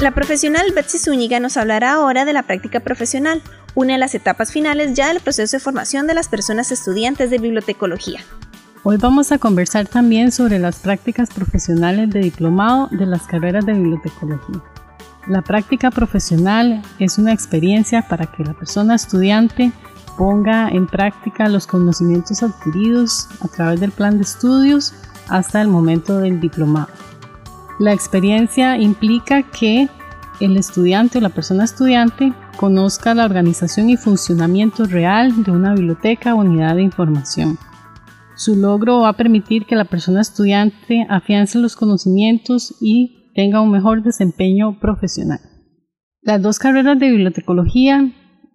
La 0.00 0.10
profesional 0.12 0.66
Betsy 0.74 0.98
Zúñiga 0.98 1.38
nos 1.38 1.56
hablará 1.56 1.92
ahora 1.92 2.24
de 2.24 2.32
la 2.32 2.42
práctica 2.42 2.80
profesional, 2.80 3.40
una 3.74 3.92
de 3.92 3.98
las 4.00 4.14
etapas 4.16 4.52
finales 4.52 4.94
ya 4.94 5.08
del 5.08 5.20
proceso 5.20 5.56
de 5.56 5.62
formación 5.62 6.08
de 6.08 6.14
las 6.14 6.28
personas 6.28 6.72
estudiantes 6.72 7.30
de 7.30 7.38
bibliotecología. 7.38 8.20
Hoy 8.82 8.96
vamos 8.96 9.30
a 9.30 9.38
conversar 9.38 9.86
también 9.86 10.32
sobre 10.32 10.58
las 10.58 10.80
prácticas 10.80 11.30
profesionales 11.30 12.10
de 12.10 12.18
diplomado 12.18 12.88
de 12.90 13.06
las 13.06 13.22
carreras 13.22 13.64
de 13.64 13.74
bibliotecología. 13.74 14.60
La 15.28 15.42
práctica 15.42 15.92
profesional 15.92 16.82
es 16.98 17.16
una 17.16 17.32
experiencia 17.32 18.02
para 18.02 18.26
que 18.26 18.42
la 18.42 18.54
persona 18.54 18.96
estudiante 18.96 19.70
ponga 20.16 20.68
en 20.68 20.86
práctica 20.86 21.48
los 21.48 21.66
conocimientos 21.66 22.42
adquiridos 22.42 23.28
a 23.40 23.48
través 23.48 23.80
del 23.80 23.92
plan 23.92 24.16
de 24.16 24.22
estudios 24.22 24.94
hasta 25.28 25.60
el 25.60 25.68
momento 25.68 26.18
del 26.18 26.40
diplomado. 26.40 26.92
La 27.78 27.92
experiencia 27.92 28.76
implica 28.76 29.42
que 29.42 29.88
el 30.40 30.56
estudiante 30.56 31.18
o 31.18 31.20
la 31.20 31.28
persona 31.28 31.64
estudiante 31.64 32.32
conozca 32.56 33.14
la 33.14 33.24
organización 33.24 33.90
y 33.90 33.96
funcionamiento 33.96 34.84
real 34.86 35.42
de 35.42 35.50
una 35.50 35.74
biblioteca 35.74 36.34
o 36.34 36.38
unidad 36.38 36.76
de 36.76 36.82
información. 36.82 37.58
Su 38.34 38.56
logro 38.56 39.00
va 39.00 39.10
a 39.10 39.16
permitir 39.16 39.66
que 39.66 39.76
la 39.76 39.84
persona 39.84 40.20
estudiante 40.20 41.06
afiance 41.08 41.58
los 41.58 41.76
conocimientos 41.76 42.74
y 42.80 43.30
tenga 43.34 43.60
un 43.60 43.70
mejor 43.70 44.02
desempeño 44.02 44.78
profesional. 44.80 45.40
Las 46.22 46.42
dos 46.42 46.58
carreras 46.58 46.98
de 46.98 47.10
bibliotecología 47.10 48.12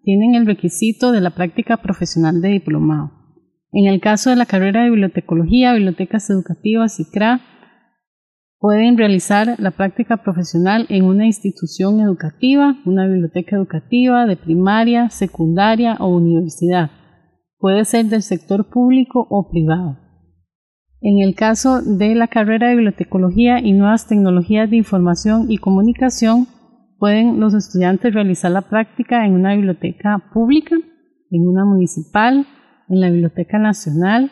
tienen 0.07 0.35
el 0.35 0.45
requisito 0.45 1.11
de 1.11 1.19
la 1.19 1.31
práctica 1.31 1.75
profesional 1.75 2.39
de 2.39 2.47
diplomado. 2.47 3.11
En 3.73 3.87
el 3.87 3.99
caso 3.99 4.29
de 4.29 4.37
la 4.37 4.45
carrera 4.45 4.83
de 4.83 4.89
bibliotecología, 4.89 5.73
bibliotecas 5.73 6.29
educativas 6.29 7.01
y 7.01 7.11
CRA, 7.11 7.41
pueden 8.57 8.97
realizar 8.97 9.55
la 9.57 9.71
práctica 9.71 10.23
profesional 10.23 10.85
en 10.87 11.03
una 11.03 11.25
institución 11.25 11.99
educativa, 11.99 12.77
una 12.85 13.05
biblioteca 13.05 13.57
educativa 13.57 14.25
de 14.25 14.37
primaria, 14.37 15.09
secundaria 15.09 15.97
o 15.99 16.07
universidad. 16.07 16.89
Puede 17.57 17.83
ser 17.83 18.05
del 18.05 18.23
sector 18.23 18.69
público 18.69 19.27
o 19.29 19.49
privado. 19.51 19.97
En 21.01 21.19
el 21.21 21.35
caso 21.35 21.81
de 21.81 22.15
la 22.15 22.29
carrera 22.29 22.69
de 22.69 22.75
bibliotecología 22.75 23.59
y 23.59 23.73
nuevas 23.73 24.07
tecnologías 24.07 24.69
de 24.69 24.77
información 24.77 25.51
y 25.51 25.57
comunicación, 25.57 26.47
pueden 26.99 27.39
los 27.39 27.53
estudiantes 27.53 28.13
realizar 28.13 28.51
la 28.51 28.63
práctica 28.63 29.25
en 29.25 29.33
una 29.33 29.55
biblioteca 29.55 30.29
pública, 30.33 30.75
en 31.31 31.47
una 31.47 31.65
municipal, 31.65 32.45
en 32.89 33.01
la 33.01 33.09
Biblioteca 33.09 33.59
Nacional, 33.59 34.31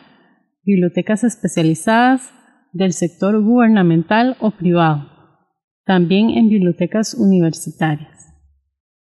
bibliotecas 0.64 1.24
especializadas 1.24 2.32
del 2.72 2.92
sector 2.92 3.40
gubernamental 3.42 4.36
o 4.40 4.50
privado, 4.50 5.08
también 5.84 6.30
en 6.30 6.48
bibliotecas 6.48 7.14
universitarias. 7.14 8.16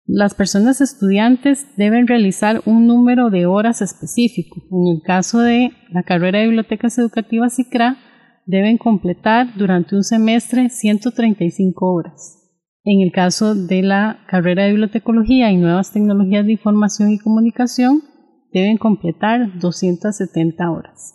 Las 0.06 0.34
personas 0.34 0.80
estudiantes 0.80 1.66
deben 1.76 2.06
realizar 2.06 2.62
un 2.64 2.86
número 2.86 3.28
de 3.28 3.44
horas 3.44 3.82
específico. 3.82 4.62
En 4.70 4.96
el 4.96 5.02
caso 5.02 5.40
de 5.40 5.72
la 5.90 6.02
carrera 6.02 6.38
de 6.38 6.46
bibliotecas 6.46 6.96
educativas 6.96 7.58
ICRA, 7.58 7.98
deben 8.46 8.78
completar 8.78 9.54
durante 9.58 9.94
un 9.94 10.04
semestre 10.04 10.70
135 10.70 11.92
horas. 11.92 12.37
En 12.90 13.02
el 13.02 13.12
caso 13.12 13.54
de 13.54 13.82
la 13.82 14.20
carrera 14.28 14.62
de 14.62 14.70
bibliotecología 14.70 15.50
y 15.52 15.58
nuevas 15.58 15.92
tecnologías 15.92 16.46
de 16.46 16.52
información 16.52 17.10
y 17.10 17.18
comunicación, 17.18 18.00
deben 18.50 18.78
completar 18.78 19.58
270 19.58 20.70
horas. 20.70 21.12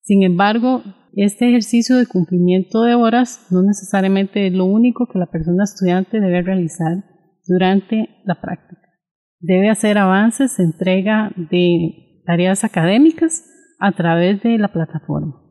Sin 0.00 0.22
embargo, 0.22 0.82
este 1.12 1.50
ejercicio 1.50 1.98
de 1.98 2.06
cumplimiento 2.06 2.84
de 2.84 2.94
horas 2.94 3.48
no 3.50 3.62
necesariamente 3.62 4.46
es 4.46 4.54
lo 4.54 4.64
único 4.64 5.08
que 5.08 5.18
la 5.18 5.30
persona 5.30 5.64
estudiante 5.64 6.20
debe 6.20 6.40
realizar 6.40 7.04
durante 7.46 8.08
la 8.24 8.40
práctica. 8.40 8.80
Debe 9.40 9.68
hacer 9.68 9.98
avances, 9.98 10.58
entrega 10.58 11.32
de 11.36 12.22
tareas 12.24 12.64
académicas 12.64 13.44
a 13.78 13.92
través 13.92 14.42
de 14.42 14.56
la 14.56 14.68
plataforma. 14.68 15.49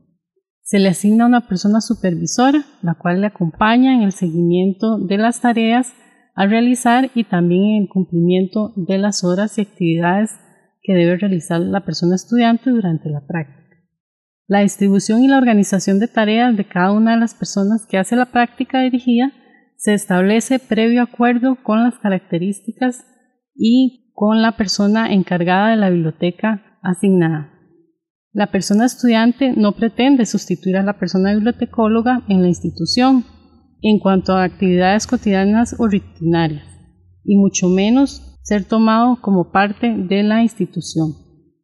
Se 0.70 0.78
le 0.78 0.90
asigna 0.90 1.26
una 1.26 1.48
persona 1.48 1.82
supervisora, 1.82 2.64
la 2.84 2.94
cual 2.94 3.22
le 3.22 3.26
acompaña 3.26 3.96
en 3.96 4.04
el 4.04 4.12
seguimiento 4.12 5.00
de 5.00 5.18
las 5.18 5.42
tareas 5.42 5.96
a 6.36 6.46
realizar 6.46 7.10
y 7.16 7.24
también 7.24 7.64
en 7.64 7.82
el 7.82 7.90
cumplimiento 7.90 8.74
de 8.76 9.00
las 9.00 9.24
horas 9.24 9.58
y 9.58 9.62
actividades 9.62 10.30
que 10.84 10.94
debe 10.94 11.18
realizar 11.18 11.60
la 11.60 11.84
persona 11.86 12.14
estudiante 12.14 12.70
durante 12.70 13.10
la 13.10 13.26
práctica. 13.26 13.80
La 14.46 14.60
distribución 14.60 15.24
y 15.24 15.28
la 15.28 15.40
organización 15.40 15.98
de 15.98 16.08
tareas 16.08 16.56
de 16.56 16.66
cada 16.66 16.92
una 16.92 17.16
de 17.16 17.20
las 17.20 17.34
personas 17.34 17.88
que 17.88 17.98
hace 17.98 18.16
la 18.16 18.28
práctica 18.28 18.82
dirigida 18.82 19.32
se 19.76 19.96
establece 19.96 20.60
previo 20.60 21.02
acuerdo 21.02 21.58
con 21.64 21.84
las 21.84 21.98
características 21.98 23.08
y 23.56 24.12
con 24.14 24.44
la 24.44 24.52
persona 24.52 25.12
encargada 25.12 25.72
de 25.72 25.78
la 25.78 25.90
biblioteca 25.90 26.78
asignada. 26.84 27.59
La 28.32 28.52
persona 28.52 28.86
estudiante 28.86 29.54
no 29.56 29.72
pretende 29.72 30.28
sustituir 30.28 30.78
a 30.78 30.84
la 30.84 31.00
persona 31.00 31.34
bibliotecóloga 31.34 32.24
en 32.28 32.44
la 32.44 32.48
institución 32.48 33.26
en 33.82 33.98
cuanto 33.98 34.34
a 34.34 34.44
actividades 34.44 35.08
cotidianas 35.08 35.76
o 35.80 35.88
rutinarias, 35.88 36.68
y 37.24 37.38
mucho 37.38 37.70
menos 37.70 38.38
ser 38.44 38.66
tomado 38.66 39.20
como 39.22 39.52
parte 39.52 39.96
de 39.98 40.22
la 40.22 40.44
institución. 40.44 41.14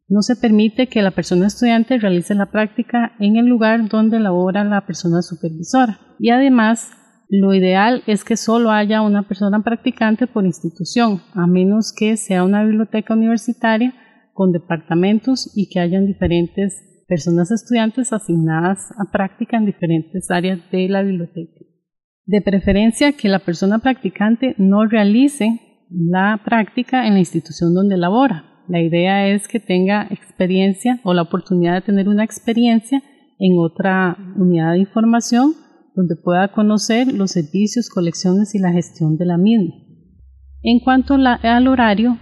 No 0.08 0.22
se 0.22 0.34
permite 0.34 0.88
que 0.88 1.02
la 1.02 1.12
persona 1.12 1.46
estudiante 1.46 1.98
realice 1.98 2.34
la 2.34 2.50
práctica 2.50 3.12
en 3.20 3.36
el 3.36 3.46
lugar 3.46 3.88
donde 3.88 4.18
labora 4.18 4.64
la 4.64 4.86
persona 4.86 5.22
supervisora. 5.22 6.00
Y 6.18 6.30
además, 6.30 6.90
lo 7.28 7.54
ideal 7.54 8.02
es 8.06 8.24
que 8.24 8.36
solo 8.36 8.70
haya 8.70 9.02
una 9.02 9.26
persona 9.26 9.62
practicante 9.62 10.26
por 10.26 10.46
institución, 10.46 11.22
a 11.34 11.46
menos 11.46 11.92
que 11.96 12.16
sea 12.16 12.44
una 12.44 12.62
biblioteca 12.64 13.14
universitaria 13.14 13.94
con 14.36 14.52
departamentos 14.52 15.50
y 15.56 15.68
que 15.70 15.80
hayan 15.80 16.06
diferentes 16.06 17.04
personas 17.08 17.50
estudiantes 17.50 18.12
asignadas 18.12 18.92
a 18.98 19.10
práctica 19.10 19.56
en 19.56 19.64
diferentes 19.64 20.30
áreas 20.30 20.60
de 20.70 20.88
la 20.88 21.02
biblioteca. 21.02 21.64
De 22.26 22.42
preferencia 22.42 23.12
que 23.12 23.28
la 23.28 23.38
persona 23.38 23.78
practicante 23.78 24.54
no 24.58 24.84
realice 24.86 25.60
la 25.90 26.40
práctica 26.44 27.06
en 27.06 27.14
la 27.14 27.20
institución 27.20 27.72
donde 27.72 27.96
labora. 27.96 28.44
La 28.68 28.82
idea 28.82 29.28
es 29.28 29.48
que 29.48 29.60
tenga 29.60 30.06
experiencia 30.10 31.00
o 31.04 31.14
la 31.14 31.22
oportunidad 31.22 31.74
de 31.74 31.82
tener 31.82 32.08
una 32.08 32.24
experiencia 32.24 33.02
en 33.38 33.54
otra 33.58 34.16
unidad 34.36 34.72
de 34.72 34.80
información 34.80 35.52
donde 35.94 36.16
pueda 36.16 36.52
conocer 36.52 37.12
los 37.12 37.30
servicios, 37.30 37.88
colecciones 37.88 38.54
y 38.54 38.58
la 38.58 38.72
gestión 38.72 39.16
de 39.16 39.24
la 39.24 39.38
misma. 39.38 39.74
En 40.62 40.80
cuanto 40.80 41.14
al 41.14 41.68
horario, 41.68 42.18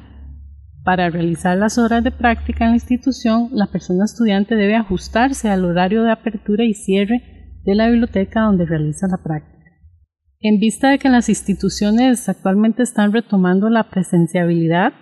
para 0.85 1.09
realizar 1.09 1.57
las 1.57 1.79
horas 1.79 2.05
de 2.05 2.11
práctica 2.11 2.65
en 2.65 2.71
la 2.71 2.77
institución, 2.77 3.49
la 3.53 3.67
persona 3.67 4.05
estudiante 4.05 4.55
debe 4.55 4.77
ajustarse 4.77 5.49
al 5.49 5.65
horario 5.65 6.03
de 6.03 6.13
apertura 6.13 6.65
y 6.65 6.75
cierre 6.75 7.23
de 7.65 7.75
la 7.75 7.89
biblioteca 7.89 8.43
donde 8.43 8.67
realiza 8.67 9.07
la 9.09 9.23
práctica. 9.23 9.55
En 10.41 10.61
vista 10.61 10.91
de 10.91 10.99
que 10.99 11.09
las 11.09 11.31
instituciones 11.31 12.29
actualmente 12.29 12.83
están 12.83 13.13
retomando 13.13 13.71
la 13.71 13.89
presenciabilidad, 13.89 14.93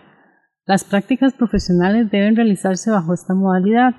las 0.66 0.84
prácticas 0.84 1.34
profesionales 1.34 2.08
deben 2.12 2.36
realizarse 2.36 2.92
bajo 2.92 3.12
esta 3.12 3.34
modalidad. 3.34 3.94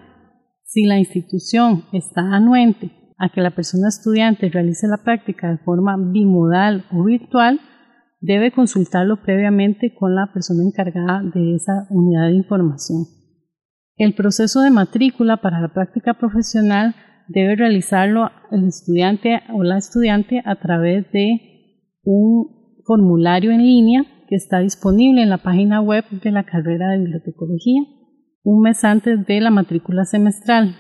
Si 0.64 0.86
la 0.86 0.98
institución 0.98 1.84
está 1.92 2.22
anuente 2.22 2.92
a 3.18 3.28
que 3.28 3.42
la 3.42 3.52
persona 3.52 3.90
estudiante 3.90 4.50
realice 4.50 4.88
la 4.88 5.04
práctica 5.04 5.50
de 5.52 5.58
forma 5.58 5.98
bimodal 5.98 6.86
o 6.94 7.04
virtual, 7.04 7.60
debe 8.24 8.52
consultarlo 8.52 9.22
previamente 9.22 9.94
con 9.94 10.16
la 10.16 10.32
persona 10.34 10.64
encargada 10.64 11.22
de 11.34 11.56
esa 11.56 11.88
unidad 11.90 12.30
de 12.30 12.36
información. 12.36 13.04
El 13.98 14.16
proceso 14.16 14.62
de 14.62 14.72
matrícula 14.72 15.38
para 15.38 15.60
la 15.60 15.74
práctica 15.74 16.14
profesional 16.14 16.96
debe 17.28 17.58
realizarlo 17.58 18.30
el 18.52 18.68
estudiante 18.70 19.42
o 19.54 19.64
la 19.64 19.78
estudiante 19.78 20.42
a 20.46 20.56
través 20.56 21.12
de 21.12 22.00
un 22.04 22.82
formulario 22.86 23.52
en 23.52 23.64
línea 23.64 24.06
que 24.30 24.36
está 24.36 24.60
disponible 24.60 25.22
en 25.22 25.30
la 25.30 25.40
página 25.40 25.82
web 25.82 26.06
de 26.10 26.32
la 26.32 26.46
carrera 26.46 26.92
de 26.92 27.00
bibliotecología 27.00 27.82
un 28.46 28.62
mes 28.62 28.84
antes 28.84 29.26
de 29.26 29.42
la 29.42 29.52
matrícula 29.52 30.06
semestral. 30.06 30.76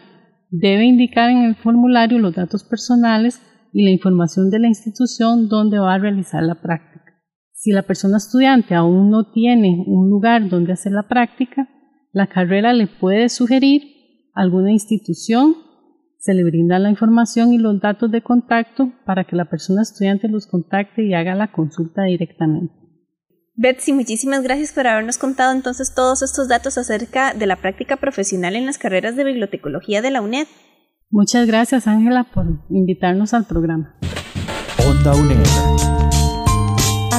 Debe 0.50 0.86
indicar 0.86 1.30
en 1.30 1.44
el 1.44 1.56
formulario 1.56 2.20
los 2.20 2.36
datos 2.36 2.64
personales 2.64 3.42
y 3.72 3.84
la 3.84 3.92
información 3.92 4.50
de 4.50 4.60
la 4.60 4.68
institución 4.68 5.48
donde 5.48 5.80
va 5.80 5.96
a 5.96 5.98
realizar 5.98 6.44
la 6.44 6.62
práctica. 6.62 7.03
Si 7.54 7.72
la 7.72 7.84
persona 7.84 8.18
estudiante 8.18 8.76
aún 8.76 9.10
no 9.10 9.32
tiene 9.32 9.84
un 9.88 10.10
lugar 10.10 10.50
donde 10.50 10.74
hacer 10.74 10.92
la 10.92 11.08
práctica, 11.08 11.70
la 12.12 12.28
carrera 12.28 12.74
le 12.74 12.88
puede 12.88 13.30
sugerir 13.30 13.84
alguna 14.34 14.72
institución, 14.72 15.56
se 16.18 16.34
le 16.34 16.44
brinda 16.44 16.80
la 16.80 16.90
información 16.90 17.54
y 17.54 17.58
los 17.58 17.80
datos 17.80 18.12
de 18.12 18.22
contacto 18.22 18.92
para 19.06 19.26
que 19.26 19.36
la 19.36 19.46
persona 19.46 19.82
estudiante 19.82 20.28
los 20.28 20.48
contacte 20.48 21.04
y 21.06 21.14
haga 21.14 21.36
la 21.36 21.52
consulta 21.52 22.04
directamente. 22.04 22.74
Betsy, 23.56 23.94
muchísimas 23.94 24.42
gracias 24.42 24.72
por 24.72 24.88
habernos 24.88 25.18
contado 25.18 25.52
entonces 25.52 25.94
todos 25.94 26.24
estos 26.24 26.48
datos 26.48 26.78
acerca 26.78 27.34
de 27.34 27.46
la 27.46 27.58
práctica 27.58 27.98
profesional 27.98 28.56
en 28.56 28.66
las 28.66 28.80
carreras 28.80 29.16
de 29.16 29.24
bibliotecología 29.24 30.02
de 30.02 30.12
la 30.12 30.22
UNED. 30.22 30.48
Muchas 31.12 31.46
gracias, 31.46 31.86
Ángela, 31.86 32.24
por 32.34 32.46
invitarnos 32.72 33.36
al 33.36 33.46
programa. 33.46 33.96
Onda 34.88 35.14
UNED. 35.14 36.03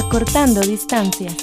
Acortando 0.07 0.61
distancias. 0.61 1.35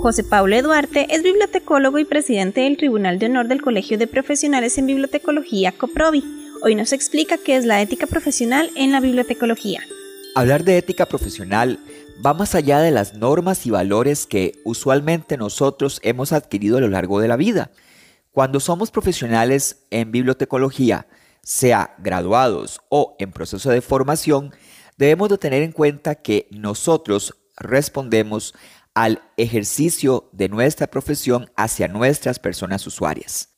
José 0.00 0.24
Pablo 0.24 0.60
Duarte 0.62 1.06
es 1.10 1.22
bibliotecólogo 1.22 1.98
y 1.98 2.06
presidente 2.06 2.62
del 2.62 2.78
Tribunal 2.78 3.18
de 3.18 3.26
Honor 3.26 3.46
del 3.46 3.60
Colegio 3.60 3.98
de 3.98 4.06
Profesionales 4.06 4.78
en 4.78 4.86
Bibliotecología, 4.86 5.72
COPROBI. 5.72 6.24
Hoy 6.62 6.74
nos 6.74 6.94
explica 6.94 7.36
qué 7.36 7.56
es 7.56 7.66
la 7.66 7.82
ética 7.82 8.06
profesional 8.06 8.70
en 8.74 8.90
la 8.90 9.00
bibliotecología. 9.00 9.82
Hablar 10.34 10.64
de 10.64 10.78
ética 10.78 11.04
profesional 11.04 11.78
va 12.24 12.32
más 12.32 12.54
allá 12.54 12.80
de 12.80 12.90
las 12.90 13.14
normas 13.14 13.66
y 13.66 13.70
valores 13.70 14.26
que 14.26 14.54
usualmente 14.64 15.36
nosotros 15.36 16.00
hemos 16.02 16.32
adquirido 16.32 16.78
a 16.78 16.80
lo 16.80 16.88
largo 16.88 17.20
de 17.20 17.28
la 17.28 17.36
vida. 17.36 17.70
Cuando 18.32 18.60
somos 18.60 18.90
profesionales 18.90 19.84
en 19.90 20.10
bibliotecología, 20.10 21.06
sea 21.42 21.94
graduados 21.98 22.80
o 22.88 23.16
en 23.18 23.32
proceso 23.32 23.70
de 23.70 23.80
formación, 23.80 24.52
debemos 25.00 25.30
de 25.30 25.38
tener 25.38 25.62
en 25.62 25.72
cuenta 25.72 26.14
que 26.14 26.46
nosotros 26.50 27.34
respondemos 27.56 28.54
al 28.92 29.22
ejercicio 29.38 30.28
de 30.32 30.50
nuestra 30.50 30.88
profesión 30.88 31.50
hacia 31.56 31.88
nuestras 31.88 32.38
personas 32.38 32.86
usuarias. 32.86 33.48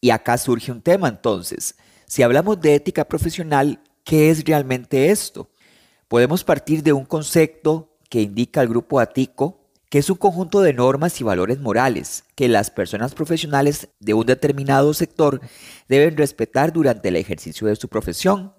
Y 0.00 0.10
acá 0.10 0.38
surge 0.38 0.70
un 0.70 0.82
tema 0.82 1.08
entonces. 1.08 1.74
Si 2.06 2.22
hablamos 2.22 2.60
de 2.60 2.76
ética 2.76 3.08
profesional, 3.08 3.82
¿qué 4.04 4.30
es 4.30 4.44
realmente 4.44 5.10
esto? 5.10 5.50
Podemos 6.06 6.44
partir 6.44 6.84
de 6.84 6.92
un 6.92 7.06
concepto 7.06 7.98
que 8.08 8.22
indica 8.22 8.62
el 8.62 8.68
grupo 8.68 9.00
ATICO, 9.00 9.66
que 9.90 9.98
es 9.98 10.08
un 10.10 10.16
conjunto 10.16 10.60
de 10.60 10.74
normas 10.74 11.20
y 11.20 11.24
valores 11.24 11.58
morales 11.58 12.22
que 12.36 12.48
las 12.48 12.70
personas 12.70 13.14
profesionales 13.14 13.88
de 13.98 14.14
un 14.14 14.26
determinado 14.26 14.94
sector 14.94 15.40
deben 15.88 16.16
respetar 16.16 16.72
durante 16.72 17.08
el 17.08 17.16
ejercicio 17.16 17.66
de 17.66 17.74
su 17.74 17.88
profesión. 17.88 18.54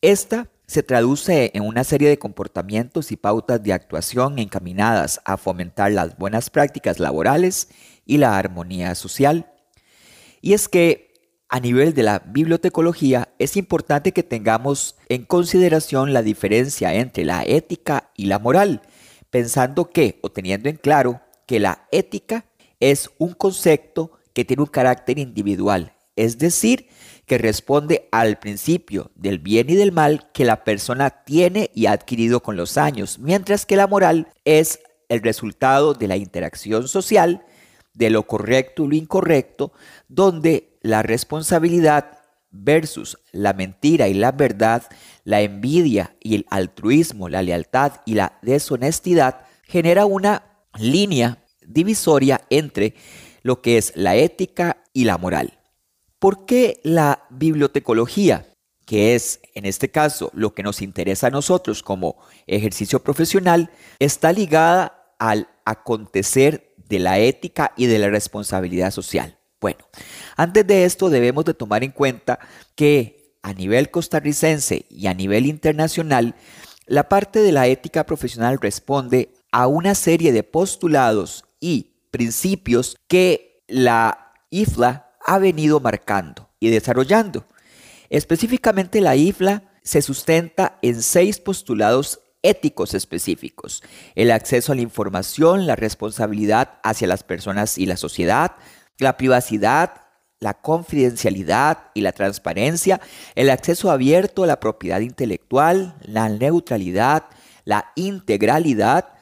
Esta 0.00 0.48
se 0.72 0.82
traduce 0.82 1.50
en 1.52 1.64
una 1.64 1.84
serie 1.84 2.08
de 2.08 2.18
comportamientos 2.18 3.12
y 3.12 3.16
pautas 3.16 3.62
de 3.62 3.74
actuación 3.74 4.38
encaminadas 4.38 5.20
a 5.26 5.36
fomentar 5.36 5.92
las 5.92 6.16
buenas 6.16 6.48
prácticas 6.48 6.98
laborales 6.98 7.68
y 8.06 8.16
la 8.16 8.38
armonía 8.38 8.94
social. 8.94 9.52
Y 10.40 10.54
es 10.54 10.68
que 10.68 11.12
a 11.50 11.60
nivel 11.60 11.92
de 11.92 12.02
la 12.02 12.20
bibliotecología, 12.20 13.28
es 13.38 13.58
importante 13.58 14.12
que 14.12 14.22
tengamos 14.22 14.96
en 15.10 15.26
consideración 15.26 16.14
la 16.14 16.22
diferencia 16.22 16.94
entre 16.94 17.26
la 17.26 17.42
ética 17.44 18.10
y 18.16 18.24
la 18.24 18.38
moral, 18.38 18.80
pensando 19.28 19.90
que, 19.90 20.18
o 20.22 20.32
teniendo 20.32 20.70
en 20.70 20.76
claro, 20.76 21.20
que 21.44 21.60
la 21.60 21.86
ética 21.92 22.46
es 22.80 23.10
un 23.18 23.34
concepto 23.34 24.12
que 24.32 24.46
tiene 24.46 24.62
un 24.62 24.68
carácter 24.70 25.18
individual, 25.18 25.92
es 26.16 26.38
decir, 26.38 26.88
que 27.26 27.38
responde 27.38 28.08
al 28.10 28.38
principio 28.38 29.10
del 29.14 29.38
bien 29.38 29.70
y 29.70 29.74
del 29.74 29.92
mal 29.92 30.30
que 30.32 30.44
la 30.44 30.64
persona 30.64 31.10
tiene 31.10 31.70
y 31.74 31.86
ha 31.86 31.92
adquirido 31.92 32.42
con 32.42 32.56
los 32.56 32.76
años, 32.76 33.18
mientras 33.18 33.64
que 33.64 33.76
la 33.76 33.86
moral 33.86 34.28
es 34.44 34.80
el 35.08 35.22
resultado 35.22 35.94
de 35.94 36.08
la 36.08 36.16
interacción 36.16 36.88
social, 36.88 37.44
de 37.94 38.10
lo 38.10 38.26
correcto 38.26 38.84
y 38.84 38.88
lo 38.88 38.94
incorrecto, 38.96 39.72
donde 40.08 40.78
la 40.82 41.02
responsabilidad 41.02 42.18
versus 42.50 43.18
la 43.32 43.52
mentira 43.52 44.08
y 44.08 44.14
la 44.14 44.32
verdad, 44.32 44.82
la 45.24 45.40
envidia 45.40 46.16
y 46.20 46.34
el 46.34 46.46
altruismo, 46.50 47.28
la 47.28 47.42
lealtad 47.42 48.00
y 48.04 48.14
la 48.14 48.38
deshonestidad, 48.42 49.46
genera 49.64 50.06
una 50.06 50.42
línea 50.78 51.38
divisoria 51.66 52.42
entre 52.50 52.94
lo 53.42 53.60
que 53.62 53.78
es 53.78 53.92
la 53.96 54.16
ética 54.16 54.82
y 54.92 55.04
la 55.04 55.18
moral. 55.18 55.58
¿Por 56.22 56.46
qué 56.46 56.78
la 56.84 57.26
bibliotecología, 57.30 58.46
que 58.86 59.16
es 59.16 59.40
en 59.54 59.66
este 59.66 59.90
caso 59.90 60.30
lo 60.34 60.54
que 60.54 60.62
nos 60.62 60.80
interesa 60.80 61.26
a 61.26 61.30
nosotros 61.30 61.82
como 61.82 62.16
ejercicio 62.46 63.02
profesional, 63.02 63.72
está 63.98 64.32
ligada 64.32 65.16
al 65.18 65.48
acontecer 65.64 66.76
de 66.76 67.00
la 67.00 67.18
ética 67.18 67.72
y 67.76 67.86
de 67.86 67.98
la 67.98 68.08
responsabilidad 68.08 68.92
social? 68.92 69.36
Bueno, 69.60 69.80
antes 70.36 70.64
de 70.64 70.84
esto 70.84 71.10
debemos 71.10 71.44
de 71.44 71.54
tomar 71.54 71.82
en 71.82 71.90
cuenta 71.90 72.38
que 72.76 73.34
a 73.42 73.52
nivel 73.52 73.90
costarricense 73.90 74.86
y 74.90 75.08
a 75.08 75.14
nivel 75.14 75.44
internacional, 75.44 76.36
la 76.86 77.08
parte 77.08 77.40
de 77.40 77.50
la 77.50 77.66
ética 77.66 78.06
profesional 78.06 78.60
responde 78.60 79.34
a 79.50 79.66
una 79.66 79.96
serie 79.96 80.30
de 80.30 80.44
postulados 80.44 81.44
y 81.58 81.96
principios 82.12 82.96
que 83.08 83.64
la 83.66 84.34
IFLA 84.50 85.11
ha 85.26 85.38
venido 85.38 85.80
marcando 85.80 86.50
y 86.60 86.70
desarrollando. 86.70 87.46
Específicamente 88.10 89.00
la 89.00 89.16
IFLA 89.16 89.62
se 89.82 90.02
sustenta 90.02 90.78
en 90.82 91.02
seis 91.02 91.38
postulados 91.40 92.20
éticos 92.42 92.94
específicos. 92.94 93.82
El 94.14 94.30
acceso 94.30 94.72
a 94.72 94.74
la 94.74 94.82
información, 94.82 95.66
la 95.66 95.76
responsabilidad 95.76 96.80
hacia 96.82 97.08
las 97.08 97.22
personas 97.22 97.78
y 97.78 97.86
la 97.86 97.96
sociedad, 97.96 98.52
la 98.98 99.16
privacidad, 99.16 100.02
la 100.40 100.54
confidencialidad 100.54 101.90
y 101.94 102.00
la 102.00 102.12
transparencia, 102.12 103.00
el 103.36 103.48
acceso 103.48 103.90
abierto 103.90 104.42
a 104.42 104.48
la 104.48 104.58
propiedad 104.58 105.00
intelectual, 105.00 105.94
la 106.02 106.28
neutralidad, 106.28 107.24
la 107.64 107.92
integralidad 107.94 109.14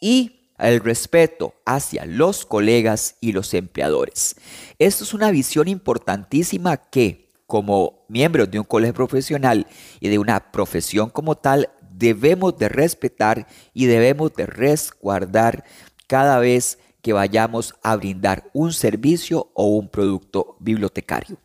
y 0.00 0.37
el 0.58 0.80
respeto 0.80 1.54
hacia 1.64 2.04
los 2.04 2.44
colegas 2.44 3.16
y 3.20 3.32
los 3.32 3.54
empleadores. 3.54 4.36
Esto 4.78 5.04
es 5.04 5.14
una 5.14 5.30
visión 5.30 5.68
importantísima 5.68 6.76
que, 6.76 7.30
como 7.46 8.04
miembros 8.08 8.50
de 8.50 8.58
un 8.58 8.64
colegio 8.64 8.94
profesional 8.94 9.66
y 10.00 10.08
de 10.08 10.18
una 10.18 10.50
profesión 10.50 11.10
como 11.10 11.36
tal, 11.36 11.70
debemos 11.90 12.58
de 12.58 12.68
respetar 12.68 13.46
y 13.74 13.86
debemos 13.86 14.34
de 14.34 14.46
resguardar 14.46 15.64
cada 16.06 16.38
vez 16.38 16.78
que 17.02 17.12
vayamos 17.12 17.74
a 17.82 17.96
brindar 17.96 18.50
un 18.52 18.72
servicio 18.72 19.50
o 19.54 19.66
un 19.66 19.88
producto 19.88 20.56
bibliotecario. 20.60 21.38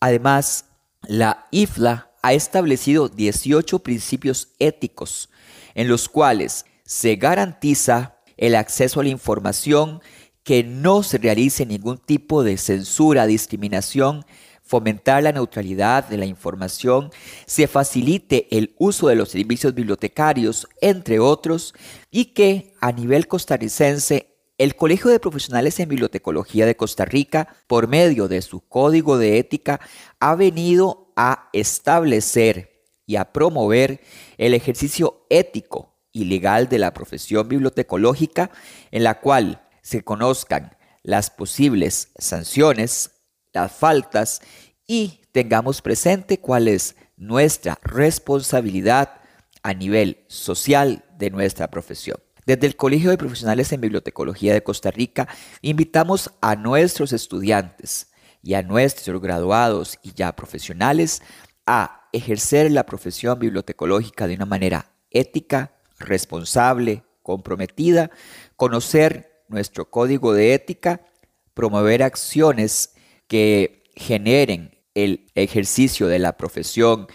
Además, 0.00 0.66
la 1.02 1.46
IFLA 1.50 2.10
ha 2.22 2.32
establecido 2.32 3.08
18 3.08 3.78
principios 3.80 4.48
éticos 4.58 5.28
en 5.74 5.88
los 5.88 6.08
cuales 6.08 6.64
se 6.84 7.16
garantiza 7.16 8.13
el 8.36 8.54
acceso 8.54 9.00
a 9.00 9.04
la 9.04 9.10
información, 9.10 10.00
que 10.42 10.62
no 10.62 11.02
se 11.02 11.18
realice 11.18 11.64
ningún 11.66 11.98
tipo 11.98 12.44
de 12.44 12.58
censura, 12.58 13.26
discriminación, 13.26 14.24
fomentar 14.62 15.22
la 15.22 15.32
neutralidad 15.32 16.08
de 16.08 16.18
la 16.18 16.26
información, 16.26 17.10
se 17.46 17.66
facilite 17.66 18.48
el 18.56 18.74
uso 18.78 19.08
de 19.08 19.14
los 19.14 19.30
servicios 19.30 19.74
bibliotecarios, 19.74 20.68
entre 20.80 21.18
otros, 21.18 21.74
y 22.10 22.26
que 22.26 22.74
a 22.80 22.92
nivel 22.92 23.26
costarricense 23.26 24.30
el 24.56 24.76
Colegio 24.76 25.10
de 25.10 25.18
Profesionales 25.18 25.80
en 25.80 25.88
Bibliotecología 25.88 26.64
de 26.64 26.76
Costa 26.76 27.04
Rica, 27.04 27.48
por 27.66 27.88
medio 27.88 28.28
de 28.28 28.40
su 28.40 28.60
código 28.60 29.18
de 29.18 29.38
ética, 29.38 29.80
ha 30.20 30.34
venido 30.34 31.12
a 31.16 31.48
establecer 31.52 32.84
y 33.06 33.16
a 33.16 33.32
promover 33.32 34.00
el 34.38 34.54
ejercicio 34.54 35.26
ético 35.28 35.93
y 36.14 36.24
legal 36.24 36.68
de 36.70 36.78
la 36.78 36.94
profesión 36.94 37.46
bibliotecológica, 37.48 38.50
en 38.90 39.04
la 39.04 39.20
cual 39.20 39.60
se 39.82 40.02
conozcan 40.02 40.74
las 41.02 41.28
posibles 41.28 42.08
sanciones, 42.16 43.10
las 43.52 43.72
faltas 43.72 44.40
y 44.86 45.20
tengamos 45.32 45.82
presente 45.82 46.38
cuál 46.38 46.68
es 46.68 46.96
nuestra 47.16 47.78
responsabilidad 47.82 49.20
a 49.62 49.74
nivel 49.74 50.24
social 50.28 51.04
de 51.18 51.30
nuestra 51.30 51.68
profesión. 51.68 52.18
Desde 52.46 52.66
el 52.66 52.76
Colegio 52.76 53.10
de 53.10 53.18
Profesionales 53.18 53.72
en 53.72 53.80
Bibliotecología 53.80 54.52
de 54.52 54.62
Costa 54.62 54.90
Rica, 54.90 55.28
invitamos 55.62 56.30
a 56.40 56.54
nuestros 56.54 57.12
estudiantes 57.12 58.12
y 58.42 58.54
a 58.54 58.62
nuestros 58.62 59.20
graduados 59.20 59.98
y 60.02 60.12
ya 60.12 60.36
profesionales 60.36 61.22
a 61.66 62.08
ejercer 62.12 62.70
la 62.70 62.86
profesión 62.86 63.38
bibliotecológica 63.38 64.26
de 64.26 64.34
una 64.34 64.46
manera 64.46 64.92
ética, 65.10 65.73
responsable, 65.98 67.04
comprometida, 67.22 68.10
conocer 68.56 69.42
nuestro 69.48 69.90
código 69.90 70.32
de 70.32 70.54
ética, 70.54 71.06
promover 71.54 72.02
acciones 72.02 72.94
que 73.26 73.84
generen 73.94 74.78
el 74.94 75.26
ejercicio 75.34 76.06
de 76.06 76.18
la 76.18 76.36
profesión, 76.36 77.06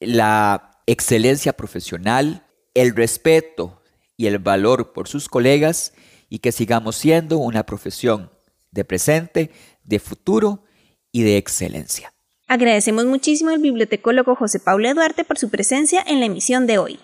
la 0.00 0.80
excelencia 0.86 1.52
profesional, 1.54 2.46
el 2.74 2.94
respeto 2.94 3.82
y 4.16 4.26
el 4.26 4.38
valor 4.38 4.92
por 4.92 5.08
sus 5.08 5.28
colegas 5.28 5.92
y 6.28 6.38
que 6.38 6.52
sigamos 6.52 6.96
siendo 6.96 7.38
una 7.38 7.64
profesión 7.64 8.30
de 8.70 8.84
presente, 8.84 9.50
de 9.84 9.98
futuro 9.98 10.64
y 11.12 11.22
de 11.22 11.36
excelencia. 11.36 12.12
Agradecemos 12.48 13.06
muchísimo 13.06 13.50
al 13.50 13.58
bibliotecólogo 13.58 14.36
José 14.36 14.60
Pablo 14.60 14.92
Duarte 14.94 15.24
por 15.24 15.38
su 15.38 15.50
presencia 15.50 16.04
en 16.06 16.20
la 16.20 16.26
emisión 16.26 16.66
de 16.66 16.78
hoy. 16.78 17.00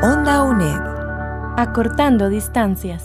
Onda 0.00 0.44
UNED. 0.44 0.78
Acortando 1.56 2.28
distancias. 2.28 3.02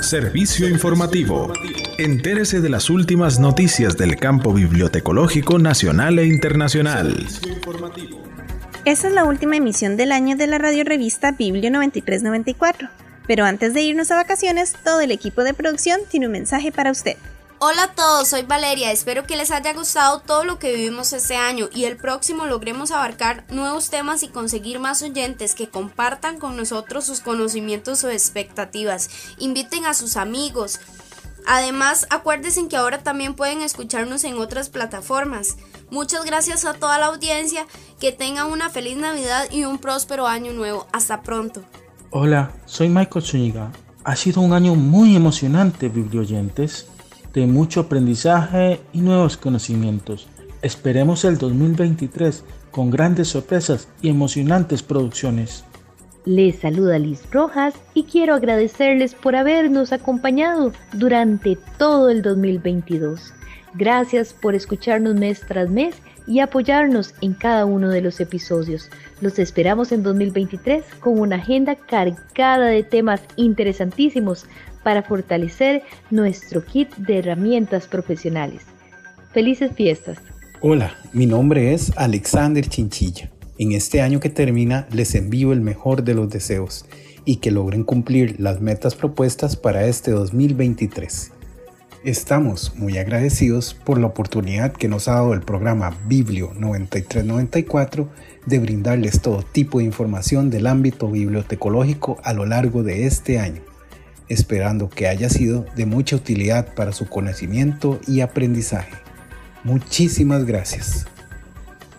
Servicio 0.00 0.68
informativo. 0.68 1.52
Entérese 1.98 2.60
de 2.60 2.68
las 2.68 2.88
últimas 2.88 3.40
noticias 3.40 3.96
del 3.96 4.14
campo 4.14 4.52
bibliotecológico 4.52 5.58
nacional 5.58 6.20
e 6.20 6.26
internacional. 6.26 7.26
Esta 8.84 9.08
es 9.08 9.12
la 9.12 9.24
última 9.24 9.56
emisión 9.56 9.96
del 9.96 10.12
año 10.12 10.36
de 10.36 10.46
la 10.46 10.58
radio 10.58 10.84
revista 10.84 11.32
Biblio 11.32 11.68
9394. 11.72 12.88
Pero 13.26 13.44
antes 13.44 13.74
de 13.74 13.82
irnos 13.82 14.12
a 14.12 14.16
vacaciones, 14.16 14.76
todo 14.84 15.00
el 15.00 15.10
equipo 15.10 15.42
de 15.42 15.52
producción 15.52 15.98
tiene 16.08 16.26
un 16.26 16.32
mensaje 16.32 16.70
para 16.70 16.92
usted. 16.92 17.16
Hola 17.66 17.84
a 17.84 17.94
todos, 17.94 18.28
soy 18.28 18.42
Valeria. 18.42 18.92
Espero 18.92 19.26
que 19.26 19.38
les 19.38 19.50
haya 19.50 19.72
gustado 19.72 20.20
todo 20.20 20.44
lo 20.44 20.58
que 20.58 20.74
vivimos 20.74 21.14
este 21.14 21.36
año 21.36 21.70
y 21.74 21.86
el 21.86 21.96
próximo 21.96 22.44
logremos 22.44 22.90
abarcar 22.90 23.46
nuevos 23.48 23.88
temas 23.88 24.22
y 24.22 24.28
conseguir 24.28 24.80
más 24.80 25.00
oyentes 25.00 25.54
que 25.54 25.70
compartan 25.70 26.38
con 26.38 26.58
nosotros 26.58 27.06
sus 27.06 27.20
conocimientos 27.20 28.04
o 28.04 28.10
expectativas. 28.10 29.08
Inviten 29.38 29.86
a 29.86 29.94
sus 29.94 30.18
amigos. 30.18 30.78
Además, 31.46 32.06
acuérdense 32.10 32.68
que 32.68 32.76
ahora 32.76 33.02
también 33.02 33.32
pueden 33.32 33.62
escucharnos 33.62 34.24
en 34.24 34.36
otras 34.36 34.68
plataformas. 34.68 35.56
Muchas 35.90 36.26
gracias 36.26 36.66
a 36.66 36.74
toda 36.74 36.98
la 36.98 37.06
audiencia, 37.06 37.64
que 37.98 38.12
tengan 38.12 38.52
una 38.52 38.68
feliz 38.68 38.98
Navidad 38.98 39.46
y 39.50 39.64
un 39.64 39.78
próspero 39.78 40.26
año 40.26 40.52
nuevo. 40.52 40.86
Hasta 40.92 41.22
pronto. 41.22 41.64
Hola, 42.10 42.50
soy 42.66 42.90
Michael 42.90 43.24
Zúñiga. 43.24 43.72
Ha 44.04 44.16
sido 44.16 44.42
un 44.42 44.52
año 44.52 44.74
muy 44.74 45.16
emocionante, 45.16 45.88
biblioyentes, 45.88 46.88
de 47.34 47.46
mucho 47.46 47.80
aprendizaje 47.80 48.80
y 48.92 49.00
nuevos 49.00 49.36
conocimientos. 49.36 50.28
Esperemos 50.62 51.24
el 51.24 51.36
2023 51.36 52.44
con 52.70 52.90
grandes 52.90 53.28
sorpresas 53.28 53.88
y 54.00 54.08
emocionantes 54.08 54.82
producciones. 54.82 55.64
Les 56.24 56.56
saluda 56.60 56.98
Liz 56.98 57.20
Rojas 57.30 57.74
y 57.92 58.04
quiero 58.04 58.34
agradecerles 58.34 59.14
por 59.14 59.36
habernos 59.36 59.92
acompañado 59.92 60.72
durante 60.94 61.58
todo 61.76 62.08
el 62.08 62.22
2022. 62.22 63.34
Gracias 63.74 64.32
por 64.32 64.54
escucharnos 64.54 65.14
mes 65.16 65.42
tras 65.46 65.68
mes 65.68 65.96
y 66.26 66.40
apoyarnos 66.40 67.14
en 67.20 67.34
cada 67.34 67.66
uno 67.66 67.90
de 67.90 68.00
los 68.00 68.20
episodios. 68.20 68.88
Los 69.20 69.38
esperamos 69.38 69.92
en 69.92 70.02
2023 70.02 70.84
con 71.00 71.20
una 71.20 71.36
agenda 71.36 71.74
cargada 71.74 72.66
de 72.66 72.82
temas 72.82 73.20
interesantísimos 73.36 74.46
para 74.84 75.02
fortalecer 75.02 75.82
nuestro 76.10 76.64
kit 76.64 76.94
de 76.96 77.18
herramientas 77.18 77.88
profesionales. 77.88 78.62
Felices 79.32 79.72
fiestas. 79.74 80.18
Hola, 80.60 80.94
mi 81.12 81.26
nombre 81.26 81.74
es 81.74 81.92
Alexander 81.96 82.68
Chinchilla. 82.68 83.30
En 83.58 83.72
este 83.72 84.00
año 84.00 84.20
que 84.20 84.30
termina 84.30 84.86
les 84.92 85.14
envío 85.16 85.52
el 85.52 85.60
mejor 85.60 86.04
de 86.04 86.14
los 86.14 86.30
deseos 86.30 86.86
y 87.24 87.36
que 87.36 87.50
logren 87.50 87.84
cumplir 87.84 88.36
las 88.38 88.60
metas 88.60 88.94
propuestas 88.94 89.56
para 89.56 89.86
este 89.86 90.12
2023. 90.12 91.32
Estamos 92.04 92.74
muy 92.76 92.98
agradecidos 92.98 93.72
por 93.72 93.98
la 93.98 94.08
oportunidad 94.08 94.72
que 94.72 94.88
nos 94.88 95.08
ha 95.08 95.14
dado 95.14 95.32
el 95.32 95.40
programa 95.40 95.96
Biblio 96.06 96.52
9394 96.54 98.08
de 98.44 98.58
brindarles 98.58 99.22
todo 99.22 99.42
tipo 99.42 99.78
de 99.78 99.84
información 99.84 100.50
del 100.50 100.66
ámbito 100.66 101.08
bibliotecológico 101.08 102.18
a 102.22 102.34
lo 102.34 102.44
largo 102.44 102.82
de 102.82 103.06
este 103.06 103.38
año, 103.38 103.62
esperando 104.28 104.88
que 104.88 105.08
haya 105.08 105.28
sido 105.28 105.66
de 105.76 105.86
mucha 105.86 106.16
utilidad 106.16 106.74
para 106.74 106.92
su 106.92 107.08
conocimiento 107.08 108.00
y 108.06 108.20
aprendizaje. 108.20 108.94
Muchísimas 109.64 110.44
gracias. 110.44 111.06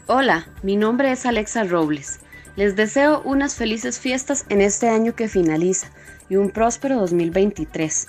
Hola, 0.07 0.47
mi 0.61 0.75
nombre 0.75 1.11
es 1.11 1.25
Alexa 1.25 1.63
Robles. 1.63 2.19
Les 2.55 2.75
deseo 2.75 3.21
unas 3.23 3.55
felices 3.55 3.99
fiestas 3.99 4.45
en 4.49 4.61
este 4.61 4.87
año 4.87 5.15
que 5.15 5.27
finaliza 5.27 5.87
y 6.29 6.35
un 6.35 6.51
próspero 6.51 6.97
2023. 6.97 8.07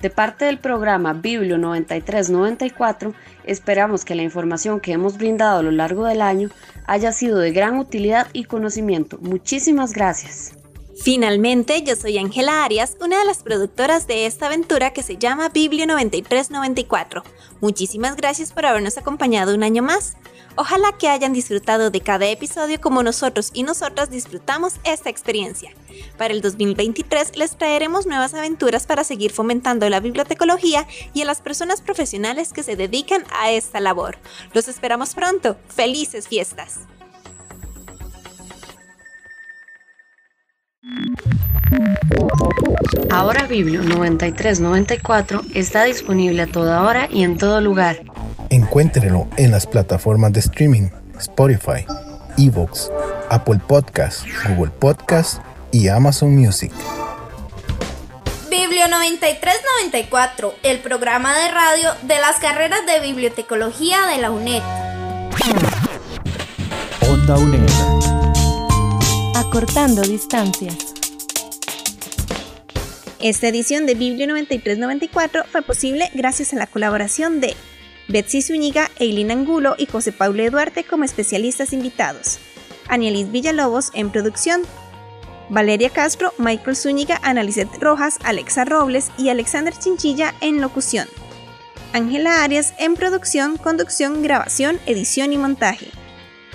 De 0.00 0.10
parte 0.10 0.44
del 0.44 0.58
programa 0.58 1.12
Biblio 1.12 1.58
9394, 1.58 3.14
esperamos 3.44 4.04
que 4.04 4.14
la 4.14 4.22
información 4.22 4.78
que 4.78 4.92
hemos 4.92 5.18
brindado 5.18 5.58
a 5.58 5.62
lo 5.62 5.72
largo 5.72 6.06
del 6.06 6.22
año 6.22 6.50
haya 6.86 7.10
sido 7.12 7.38
de 7.38 7.50
gran 7.50 7.78
utilidad 7.78 8.28
y 8.32 8.44
conocimiento. 8.44 9.18
Muchísimas 9.20 9.92
gracias. 9.92 10.57
Finalmente, 11.00 11.82
yo 11.82 11.94
soy 11.94 12.18
Ángela 12.18 12.64
Arias, 12.64 12.96
una 13.00 13.20
de 13.20 13.24
las 13.24 13.44
productoras 13.44 14.08
de 14.08 14.26
esta 14.26 14.46
aventura 14.46 14.92
que 14.92 15.04
se 15.04 15.16
llama 15.16 15.48
Biblio 15.48 15.86
9394. 15.86 17.22
Muchísimas 17.60 18.16
gracias 18.16 18.52
por 18.52 18.66
habernos 18.66 18.98
acompañado 18.98 19.54
un 19.54 19.62
año 19.62 19.82
más. 19.82 20.16
Ojalá 20.56 20.90
que 20.98 21.08
hayan 21.08 21.32
disfrutado 21.32 21.90
de 21.90 22.00
cada 22.00 22.26
episodio 22.26 22.80
como 22.80 23.04
nosotros 23.04 23.50
y 23.54 23.62
nosotras 23.62 24.10
disfrutamos 24.10 24.74
esta 24.82 25.08
experiencia. 25.08 25.70
Para 26.16 26.34
el 26.34 26.40
2023 26.40 27.36
les 27.36 27.56
traeremos 27.56 28.06
nuevas 28.06 28.34
aventuras 28.34 28.84
para 28.84 29.04
seguir 29.04 29.30
fomentando 29.30 29.88
la 29.88 30.00
bibliotecología 30.00 30.88
y 31.14 31.22
a 31.22 31.26
las 31.26 31.40
personas 31.40 31.80
profesionales 31.80 32.52
que 32.52 32.64
se 32.64 32.74
dedican 32.74 33.24
a 33.32 33.52
esta 33.52 33.78
labor. 33.78 34.18
Los 34.52 34.66
esperamos 34.66 35.14
pronto. 35.14 35.56
¡Felices 35.68 36.26
fiestas! 36.26 36.80
Ahora 43.10 43.46
Biblio 43.46 43.82
9394 43.82 45.42
está 45.54 45.84
disponible 45.84 46.42
a 46.42 46.46
toda 46.46 46.82
hora 46.82 47.08
y 47.10 47.22
en 47.22 47.38
todo 47.38 47.60
lugar. 47.60 48.02
Encuéntrelo 48.50 49.28
en 49.36 49.50
las 49.50 49.66
plataformas 49.66 50.32
de 50.32 50.40
streaming 50.40 50.88
Spotify, 51.18 51.84
Evox, 52.36 52.90
Apple 53.30 53.60
Podcasts, 53.66 54.24
Google 54.48 54.70
Podcasts 54.70 55.40
y 55.72 55.88
Amazon 55.88 56.34
Music. 56.34 56.72
Biblio 58.50 58.88
9394, 58.88 60.54
el 60.62 60.78
programa 60.78 61.36
de 61.38 61.50
radio 61.50 61.90
de 62.02 62.18
las 62.18 62.36
carreras 62.36 62.80
de 62.86 63.00
bibliotecología 63.00 64.06
de 64.06 64.18
la 64.18 64.30
UNED. 64.30 64.62
Onda 67.08 67.36
UNED. 67.36 67.68
Acortando 69.34 70.02
distancias. 70.02 70.97
Esta 73.20 73.48
edición 73.48 73.84
de 73.86 73.94
Biblio 73.94 74.28
9394 74.28 75.42
fue 75.50 75.62
posible 75.62 76.08
gracias 76.14 76.52
a 76.52 76.56
la 76.56 76.68
colaboración 76.68 77.40
de 77.40 77.56
Betsy 78.06 78.42
Zúñiga, 78.42 78.92
Eileen 79.00 79.32
Angulo 79.32 79.74
y 79.76 79.86
José 79.86 80.12
Paulo 80.12 80.48
Duarte 80.48 80.84
como 80.84 81.02
especialistas 81.02 81.72
invitados, 81.72 82.38
Anielis 82.86 83.32
Villalobos 83.32 83.90
en 83.94 84.10
producción, 84.10 84.62
Valeria 85.48 85.90
Castro, 85.90 86.32
Michael 86.38 86.76
Zúñiga, 86.76 87.18
Analicet 87.24 87.68
Rojas, 87.80 88.18
Alexa 88.22 88.64
Robles 88.64 89.10
y 89.18 89.30
Alexander 89.30 89.74
Chinchilla 89.76 90.34
en 90.40 90.60
locución. 90.60 91.08
Ángela 91.92 92.44
Arias 92.44 92.72
en 92.78 92.94
producción, 92.94 93.56
conducción, 93.56 94.22
grabación, 94.22 94.78
edición 94.86 95.32
y 95.32 95.38
montaje. 95.38 95.88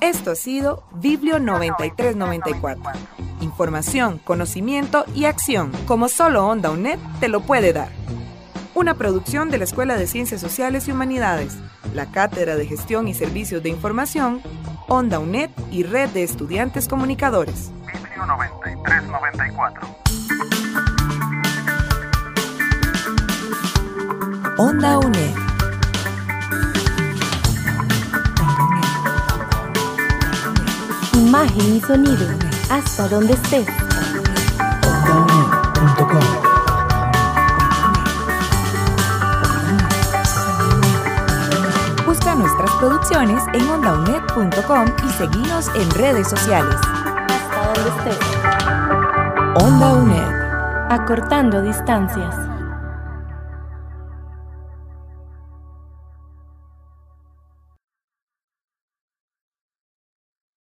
Esto 0.00 0.32
ha 0.32 0.34
sido 0.34 0.82
Biblio 0.94 1.38
9394. 1.38 3.29
Información, 3.60 4.16
conocimiento 4.24 5.04
y 5.14 5.26
acción, 5.26 5.70
como 5.86 6.08
solo 6.08 6.46
Onda 6.46 6.70
UNED 6.70 6.98
te 7.20 7.28
lo 7.28 7.42
puede 7.42 7.74
dar. 7.74 7.90
Una 8.74 8.94
producción 8.94 9.50
de 9.50 9.58
la 9.58 9.64
Escuela 9.64 9.98
de 9.98 10.06
Ciencias 10.06 10.40
Sociales 10.40 10.88
y 10.88 10.92
Humanidades, 10.92 11.58
la 11.92 12.10
Cátedra 12.10 12.56
de 12.56 12.64
Gestión 12.64 13.06
y 13.06 13.12
Servicios 13.12 13.62
de 13.62 13.68
Información, 13.68 14.40
Onda 14.88 15.18
UNED 15.18 15.50
y 15.70 15.82
Red 15.82 16.08
de 16.08 16.22
Estudiantes 16.22 16.88
Comunicadores. 16.88 17.70
Biblio 17.84 18.24
9394. 18.24 19.88
Onda 24.56 24.98
UNED. 25.00 25.34
Imagen 31.12 31.76
y 31.76 31.80
sonido, 31.82 32.26
hasta 32.70 33.08
donde 33.08 33.34
estés. 33.34 33.66
Busca 42.06 42.34
nuestras 42.36 42.70
producciones 42.76 43.42
en 43.52 43.68
ondaunet.com 43.68 44.86
y 45.04 45.10
seguinos 45.10 45.68
en 45.74 45.90
redes 45.90 46.28
sociales. 46.28 46.76
Hasta 47.28 47.72
donde 47.74 48.12
estés. 48.12 49.64
Onda 49.64 49.92
UNED. 49.92 50.40
Acortando 50.90 51.62
distancias. 51.62 52.49